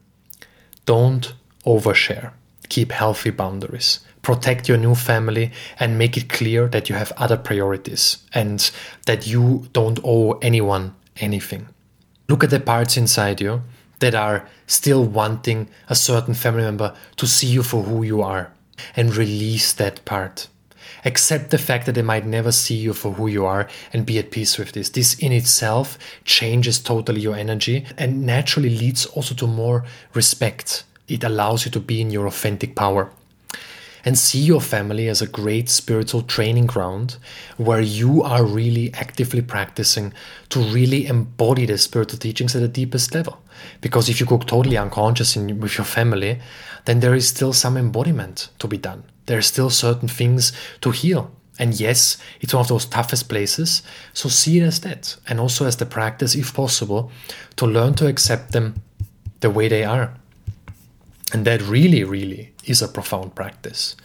Don't 0.87 1.35
overshare. 1.67 2.33
Keep 2.69 2.93
healthy 2.93 3.31
boundaries. 3.31 4.01
protect 4.25 4.69
your 4.69 4.79
new 4.79 4.95
family 4.95 5.53
and 5.79 5.99
make 5.99 6.17
it 6.17 6.29
clear 6.29 6.67
that 6.69 6.89
you 6.89 6.97
have 6.97 7.13
other 7.17 7.37
priorities 7.37 8.19
and 8.33 8.71
that 9.07 9.27
you 9.27 9.69
don't 9.73 10.01
owe 10.03 10.33
anyone 10.43 10.95
anything. 11.19 11.69
Look 12.29 12.43
at 12.43 12.51
the 12.51 12.59
parts 12.59 12.97
inside 12.97 13.41
you 13.41 13.63
that 14.01 14.15
are 14.15 14.49
still 14.67 15.05
wanting 15.05 15.69
a 15.89 15.95
certain 15.95 16.35
family 16.35 16.63
member 16.63 16.95
to 17.17 17.27
see 17.27 17.47
you 17.47 17.63
for 17.63 17.83
who 17.83 18.03
you 18.03 18.23
are 18.23 18.53
and 18.97 19.17
release 19.17 19.73
that 19.73 20.05
part. 20.05 20.49
Accept 21.05 21.51
the 21.51 21.59
fact 21.59 21.87
that 21.87 21.93
they 21.93 22.03
might 22.03 22.27
never 22.27 22.51
see 22.51 22.77
you 22.77 22.95
for 22.95 23.13
who 23.13 23.27
you 23.27 23.45
are 23.45 23.69
and 23.93 24.07
be 24.07 24.19
at 24.19 24.31
peace 24.31 24.59
with 24.59 24.73
this. 24.73 24.89
This 24.89 25.15
in 25.19 25.33
itself 25.33 25.99
changes 26.25 26.81
totally 26.81 27.21
your 27.21 27.37
energy 27.37 27.85
and 27.99 28.25
naturally 28.25 28.71
leads 28.71 29.07
also 29.07 29.35
to 29.35 29.47
more 29.47 29.85
respect. 30.15 30.85
It 31.09 31.23
allows 31.23 31.67
you 31.67 31.71
to 31.73 31.81
be 31.81 32.01
in 32.01 32.11
your 32.11 32.27
authentic 32.27 32.75
power 32.75 33.11
and 34.05 34.19
see 34.19 34.41
your 34.41 34.61
family 34.61 35.09
as 35.09 35.23
a 35.23 35.27
great 35.27 35.69
spiritual 35.69 36.23
training 36.23 36.67
ground 36.67 37.17
where 37.57 37.81
you 37.81 38.23
are 38.23 38.45
really 38.45 38.93
actively 38.95 39.41
practicing 39.41 40.13
to 40.51 40.61
really 40.61 41.07
embody 41.07 41.67
the 41.67 41.79
spiritual 41.79 42.19
teachings 42.19 42.55
at 42.55 42.61
the 42.61 42.69
deepest 42.69 43.15
level. 43.15 43.43
Because 43.81 44.09
if 44.09 44.21
you 44.21 44.27
go 44.27 44.39
totally 44.39 44.77
unconscious 44.77 45.37
in, 45.37 45.61
with 45.61 45.79
your 45.79 45.85
family, 45.85 46.41
then 46.85 47.01
there 47.01 47.15
is 47.15 47.29
still 47.29 47.53
some 47.53 47.77
embodiment 47.77 48.49
to 48.59 48.69
be 48.69 48.77
done. 48.77 49.05
There 49.27 49.39
are 49.39 49.43
still 49.43 49.71
certain 49.71 50.09
things 50.09 50.53
to 50.83 50.91
heal. 50.91 51.31
And 51.59 51.79
yes, 51.79 52.19
it's 52.41 52.53
one 52.53 52.63
of 52.63 52.69
those 52.69 52.85
toughest 52.85 53.29
places. 53.29 53.83
So 54.13 54.29
see 54.29 54.59
it 54.59 54.65
as 54.65 54.81
that. 54.81 55.17
And 55.29 55.39
also 55.39 55.67
as 55.67 55.77
the 55.77 55.87
practice, 55.87 56.35
if 56.35 56.53
possible, 56.53 57.11
to 57.57 57.67
learn 57.67 57.95
to 57.95 58.09
accept 58.09 58.53
them 58.53 58.83
the 59.41 59.51
way 59.51 59.69
they 59.69 59.85
are 59.85 60.15
and 61.33 61.45
that 61.45 61.63
really, 61.63 62.05
really 62.05 62.54
is 62.67 62.83
a 62.83 62.89
profound 62.89 63.35
practice. 63.35 63.97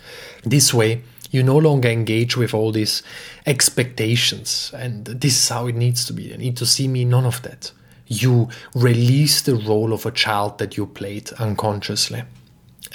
This 0.43 0.73
way, 0.73 1.03
you 1.31 1.43
no 1.43 1.57
longer 1.57 1.89
engage 1.89 2.35
with 2.35 2.53
all 2.53 2.71
these 2.71 3.03
expectations, 3.45 4.71
and 4.75 5.05
this 5.05 5.35
is 5.35 5.49
how 5.49 5.67
it 5.67 5.75
needs 5.75 6.05
to 6.05 6.13
be. 6.13 6.23
You 6.23 6.37
need 6.37 6.57
to 6.57 6.65
see 6.65 6.87
me, 6.87 7.05
none 7.05 7.25
of 7.25 7.41
that. 7.43 7.71
You 8.07 8.49
release 8.73 9.43
the 9.43 9.55
role 9.55 9.93
of 9.93 10.05
a 10.05 10.11
child 10.11 10.57
that 10.57 10.75
you 10.75 10.87
played 10.87 11.31
unconsciously, 11.33 12.23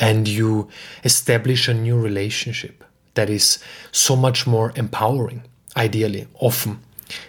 and 0.01 0.27
you 0.27 0.69
establish 1.05 1.69
a 1.69 1.75
new 1.75 1.99
relationship 1.99 2.83
that 3.15 3.31
is 3.31 3.59
so 3.93 4.17
much 4.17 4.47
more 4.47 4.73
empowering, 4.75 5.45
ideally, 5.77 6.27
often, 6.41 6.81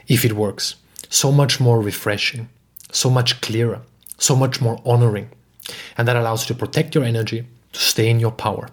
if 0.07 0.25
it 0.25 0.33
works, 0.33 0.75
so 1.09 1.31
much 1.31 1.59
more 1.59 1.79
refreshing, 1.79 2.49
so 2.91 3.11
much 3.11 3.39
clearer, 3.41 3.81
so 4.17 4.35
much 4.35 4.59
more 4.59 4.81
honoring 4.83 5.29
and 5.97 6.07
that 6.07 6.15
allows 6.15 6.43
you 6.43 6.55
to 6.55 6.59
protect 6.59 6.95
your 6.95 7.03
energy, 7.03 7.45
to 7.75 7.81
stay 7.81 8.09
in 8.09 8.19
your 8.19 8.31
power. 8.31 8.69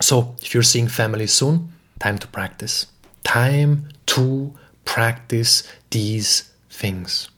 So, 0.00 0.34
if 0.40 0.54
you're 0.54 0.62
seeing 0.62 0.88
family 0.88 1.26
soon, 1.26 1.72
time 1.98 2.18
to 2.18 2.26
practice. 2.26 2.86
Time 3.22 3.88
to 4.06 4.52
practice 4.84 5.62
these 5.90 6.50
things. 6.70 7.28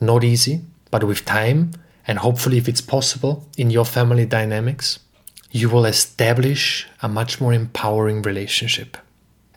Not 0.00 0.24
easy, 0.24 0.60
but 0.90 1.04
with 1.04 1.24
time, 1.24 1.72
and 2.06 2.18
hopefully, 2.18 2.56
if 2.56 2.68
it's 2.68 2.80
possible 2.80 3.48
in 3.58 3.70
your 3.70 3.84
family 3.84 4.26
dynamics, 4.26 5.00
you 5.50 5.68
will 5.68 5.84
establish 5.84 6.86
a 7.02 7.08
much 7.08 7.40
more 7.40 7.52
empowering 7.52 8.22
relationship. 8.22 8.96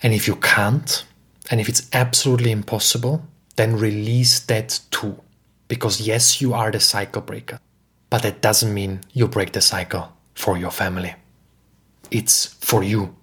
And 0.02 0.14
if 0.14 0.28
you 0.28 0.36
can't, 0.36 1.06
and 1.52 1.62
if 1.62 1.70
it's 1.70 1.88
absolutely 1.94 2.52
impossible, 2.52 3.22
then 3.56 3.78
release 3.78 4.40
that 4.42 4.80
too. 4.92 5.22
Because 5.68 6.02
yes, 6.02 6.42
you 6.42 6.54
are 6.54 6.72
the 6.72 6.80
cycle 6.80 7.22
breaker. 7.22 7.60
But 8.10 8.24
that 8.24 8.42
doesn't 8.42 8.74
mean 8.74 9.02
you 9.14 9.28
break 9.28 9.54
the 9.54 9.62
cycle 9.62 10.15
for 10.36 10.58
your 10.58 10.72
family. 10.72 11.16
It's 12.12 12.46
for 12.62 12.84
you 12.84 13.16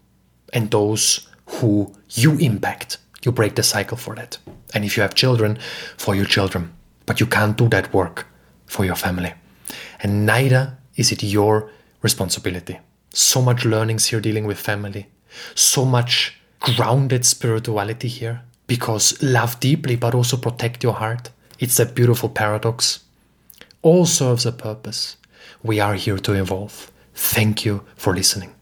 and 0.52 0.70
those 0.70 1.28
who 1.46 1.94
you 2.10 2.36
impact. 2.38 2.98
You 3.24 3.32
break 3.32 3.54
the 3.54 3.62
cycle 3.62 3.96
for 3.96 4.16
that. 4.16 4.38
And 4.74 4.84
if 4.84 4.96
you 4.96 5.02
have 5.02 5.14
children, 5.14 5.58
for 5.96 6.16
your 6.16 6.24
children. 6.24 6.72
But 7.06 7.20
you 7.20 7.26
can't 7.26 7.56
do 7.56 7.68
that 7.68 7.92
work 7.92 8.26
for 8.66 8.84
your 8.84 8.96
family. 8.96 9.32
And 10.00 10.26
neither 10.26 10.78
is 10.96 11.12
it 11.12 11.22
your 11.22 11.70
responsibility. 12.00 12.78
So 13.12 13.40
much 13.40 13.64
learnings 13.64 14.06
here 14.06 14.20
dealing 14.20 14.46
with 14.46 14.58
family. 14.58 15.06
So 15.54 15.84
much 15.84 16.40
grounded 16.60 17.24
spirituality 17.24 18.08
here. 18.08 18.42
Because 18.66 19.22
love 19.22 19.60
deeply, 19.60 19.96
but 19.96 20.14
also 20.14 20.36
protect 20.36 20.82
your 20.82 20.94
heart. 20.94 21.30
It's 21.58 21.76
that 21.76 21.94
beautiful 21.94 22.28
paradox 22.28 23.00
all 23.82 24.06
serves 24.06 24.46
a 24.46 24.52
purpose. 24.52 25.16
We 25.62 25.80
are 25.80 25.94
here 25.94 26.18
to 26.18 26.32
evolve. 26.32 26.91
Thank 27.14 27.64
you 27.64 27.84
for 27.96 28.14
listening. 28.14 28.52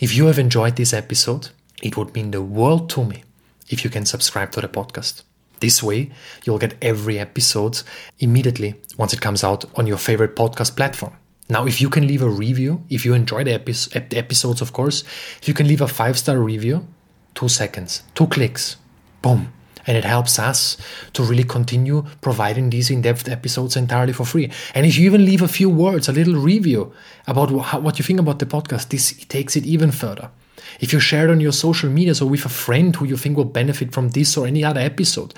If 0.00 0.14
you 0.14 0.26
have 0.26 0.38
enjoyed 0.38 0.76
this 0.76 0.92
episode, 0.92 1.50
it 1.82 1.96
would 1.96 2.14
mean 2.14 2.30
the 2.30 2.42
world 2.42 2.90
to 2.90 3.04
me 3.04 3.24
if 3.68 3.84
you 3.84 3.90
can 3.90 4.04
subscribe 4.06 4.52
to 4.52 4.60
the 4.60 4.68
podcast. 4.68 5.22
This 5.60 5.82
way, 5.82 6.10
you'll 6.44 6.58
get 6.58 6.76
every 6.82 7.18
episode 7.18 7.82
immediately 8.18 8.74
once 8.98 9.12
it 9.12 9.20
comes 9.20 9.42
out 9.42 9.64
on 9.78 9.86
your 9.86 9.96
favorite 9.96 10.36
podcast 10.36 10.76
platform. 10.76 11.14
Now, 11.48 11.66
if 11.66 11.80
you 11.80 11.90
can 11.90 12.06
leave 12.06 12.22
a 12.22 12.28
review, 12.28 12.84
if 12.88 13.04
you 13.04 13.14
enjoy 13.14 13.44
the, 13.44 13.54
epi- 13.54 14.16
episodes, 14.16 14.60
of 14.60 14.72
course, 14.72 15.04
if 15.40 15.48
you 15.48 15.54
can 15.54 15.68
leave 15.68 15.80
a 15.80 15.88
five 15.88 16.18
star 16.18 16.38
review, 16.38 16.86
two 17.34 17.48
seconds, 17.48 18.02
two 18.14 18.26
clicks, 18.26 18.76
boom, 19.22 19.52
and 19.86 19.96
it 19.96 20.04
helps 20.04 20.38
us 20.38 20.76
to 21.12 21.22
really 21.22 21.44
continue 21.44 22.04
providing 22.20 22.70
these 22.70 22.90
in-depth 22.90 23.28
episodes 23.28 23.76
entirely 23.76 24.12
for 24.12 24.24
free. 24.24 24.50
And 24.74 24.86
if 24.86 24.96
you 24.96 25.06
even 25.06 25.24
leave 25.24 25.42
a 25.42 25.48
few 25.48 25.68
words, 25.68 26.08
a 26.08 26.12
little 26.12 26.36
review 26.36 26.92
about 27.26 27.50
what 27.50 27.98
you 27.98 28.04
think 28.04 28.20
about 28.20 28.38
the 28.38 28.46
podcast, 28.46 28.88
this 28.88 29.12
takes 29.26 29.56
it 29.56 29.64
even 29.64 29.90
further. 29.90 30.30
If 30.80 30.92
you 30.92 31.00
share 31.00 31.28
it 31.28 31.30
on 31.30 31.40
your 31.40 31.52
social 31.52 31.90
media 31.90 32.14
or 32.20 32.28
with 32.28 32.44
a 32.44 32.48
friend 32.48 32.94
who 32.94 33.04
you 33.04 33.16
think 33.16 33.36
will 33.36 33.44
benefit 33.44 33.92
from 33.92 34.10
this 34.10 34.36
or 34.36 34.46
any 34.46 34.64
other 34.64 34.80
episode, 34.80 35.34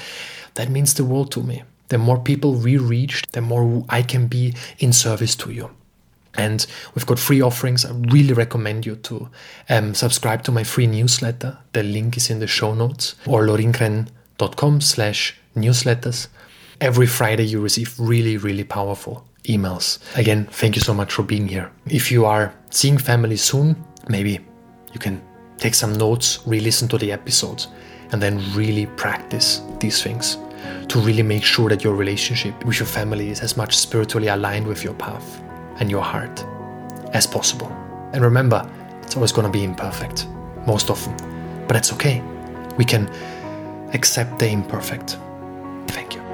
that 0.54 0.70
means 0.70 0.94
the 0.94 1.04
world 1.04 1.30
to 1.32 1.42
me. 1.42 1.62
The 1.88 1.98
more 1.98 2.18
people 2.18 2.54
we 2.54 2.78
reach, 2.78 3.22
the 3.32 3.40
more 3.40 3.84
I 3.88 4.02
can 4.02 4.26
be 4.26 4.54
in 4.78 4.92
service 4.92 5.36
to 5.36 5.52
you. 5.52 5.70
And 6.34 6.66
we've 6.94 7.06
got 7.06 7.18
free 7.18 7.40
offerings. 7.40 7.84
I 7.84 7.92
really 7.92 8.34
recommend 8.34 8.84
you 8.84 8.96
to 8.96 9.28
um, 9.70 9.94
subscribe 9.94 10.42
to 10.44 10.52
my 10.52 10.64
free 10.64 10.86
newsletter. 10.86 11.58
The 11.72 11.82
link 11.82 12.16
is 12.16 12.28
in 12.28 12.40
the 12.40 12.46
show 12.46 12.74
notes 12.74 13.14
or 13.26 13.46
lorinkrenn.com 13.46 14.15
com 14.56 14.80
slash 14.80 15.34
newsletters. 15.54 16.28
Every 16.80 17.06
Friday 17.06 17.44
you 17.44 17.60
receive 17.60 17.94
really, 17.98 18.36
really 18.36 18.64
powerful 18.64 19.26
emails. 19.44 19.98
Again, 20.16 20.46
thank 20.50 20.76
you 20.76 20.82
so 20.82 20.92
much 20.92 21.12
for 21.12 21.22
being 21.22 21.48
here. 21.48 21.70
If 21.86 22.10
you 22.10 22.26
are 22.26 22.52
seeing 22.70 22.98
family 22.98 23.36
soon, 23.36 23.76
maybe 24.08 24.40
you 24.92 25.00
can 25.00 25.22
take 25.58 25.74
some 25.74 25.94
notes, 25.96 26.40
re-listen 26.46 26.88
to 26.88 26.98
the 26.98 27.12
episodes, 27.12 27.68
and 28.12 28.22
then 28.22 28.42
really 28.54 28.86
practice 28.86 29.62
these 29.80 30.02
things 30.02 30.36
to 30.88 30.98
really 31.00 31.22
make 31.22 31.44
sure 31.44 31.68
that 31.68 31.82
your 31.82 31.94
relationship 31.94 32.64
with 32.64 32.78
your 32.78 32.86
family 32.86 33.30
is 33.30 33.40
as 33.40 33.56
much 33.56 33.76
spiritually 33.76 34.28
aligned 34.28 34.66
with 34.66 34.84
your 34.84 34.94
path 34.94 35.42
and 35.80 35.90
your 35.90 36.02
heart 36.02 36.44
as 37.12 37.26
possible. 37.26 37.68
And 38.12 38.22
remember, 38.22 38.68
it's 39.02 39.16
always 39.16 39.32
going 39.32 39.46
to 39.46 39.52
be 39.52 39.64
imperfect, 39.64 40.26
most 40.66 40.90
often, 40.90 41.16
but 41.66 41.76
it's 41.76 41.92
okay. 41.92 42.22
We 42.76 42.84
can 42.84 43.08
accept 43.94 44.38
the 44.38 44.48
imperfect. 44.48 45.18
Thank 45.88 46.14
you. 46.14 46.25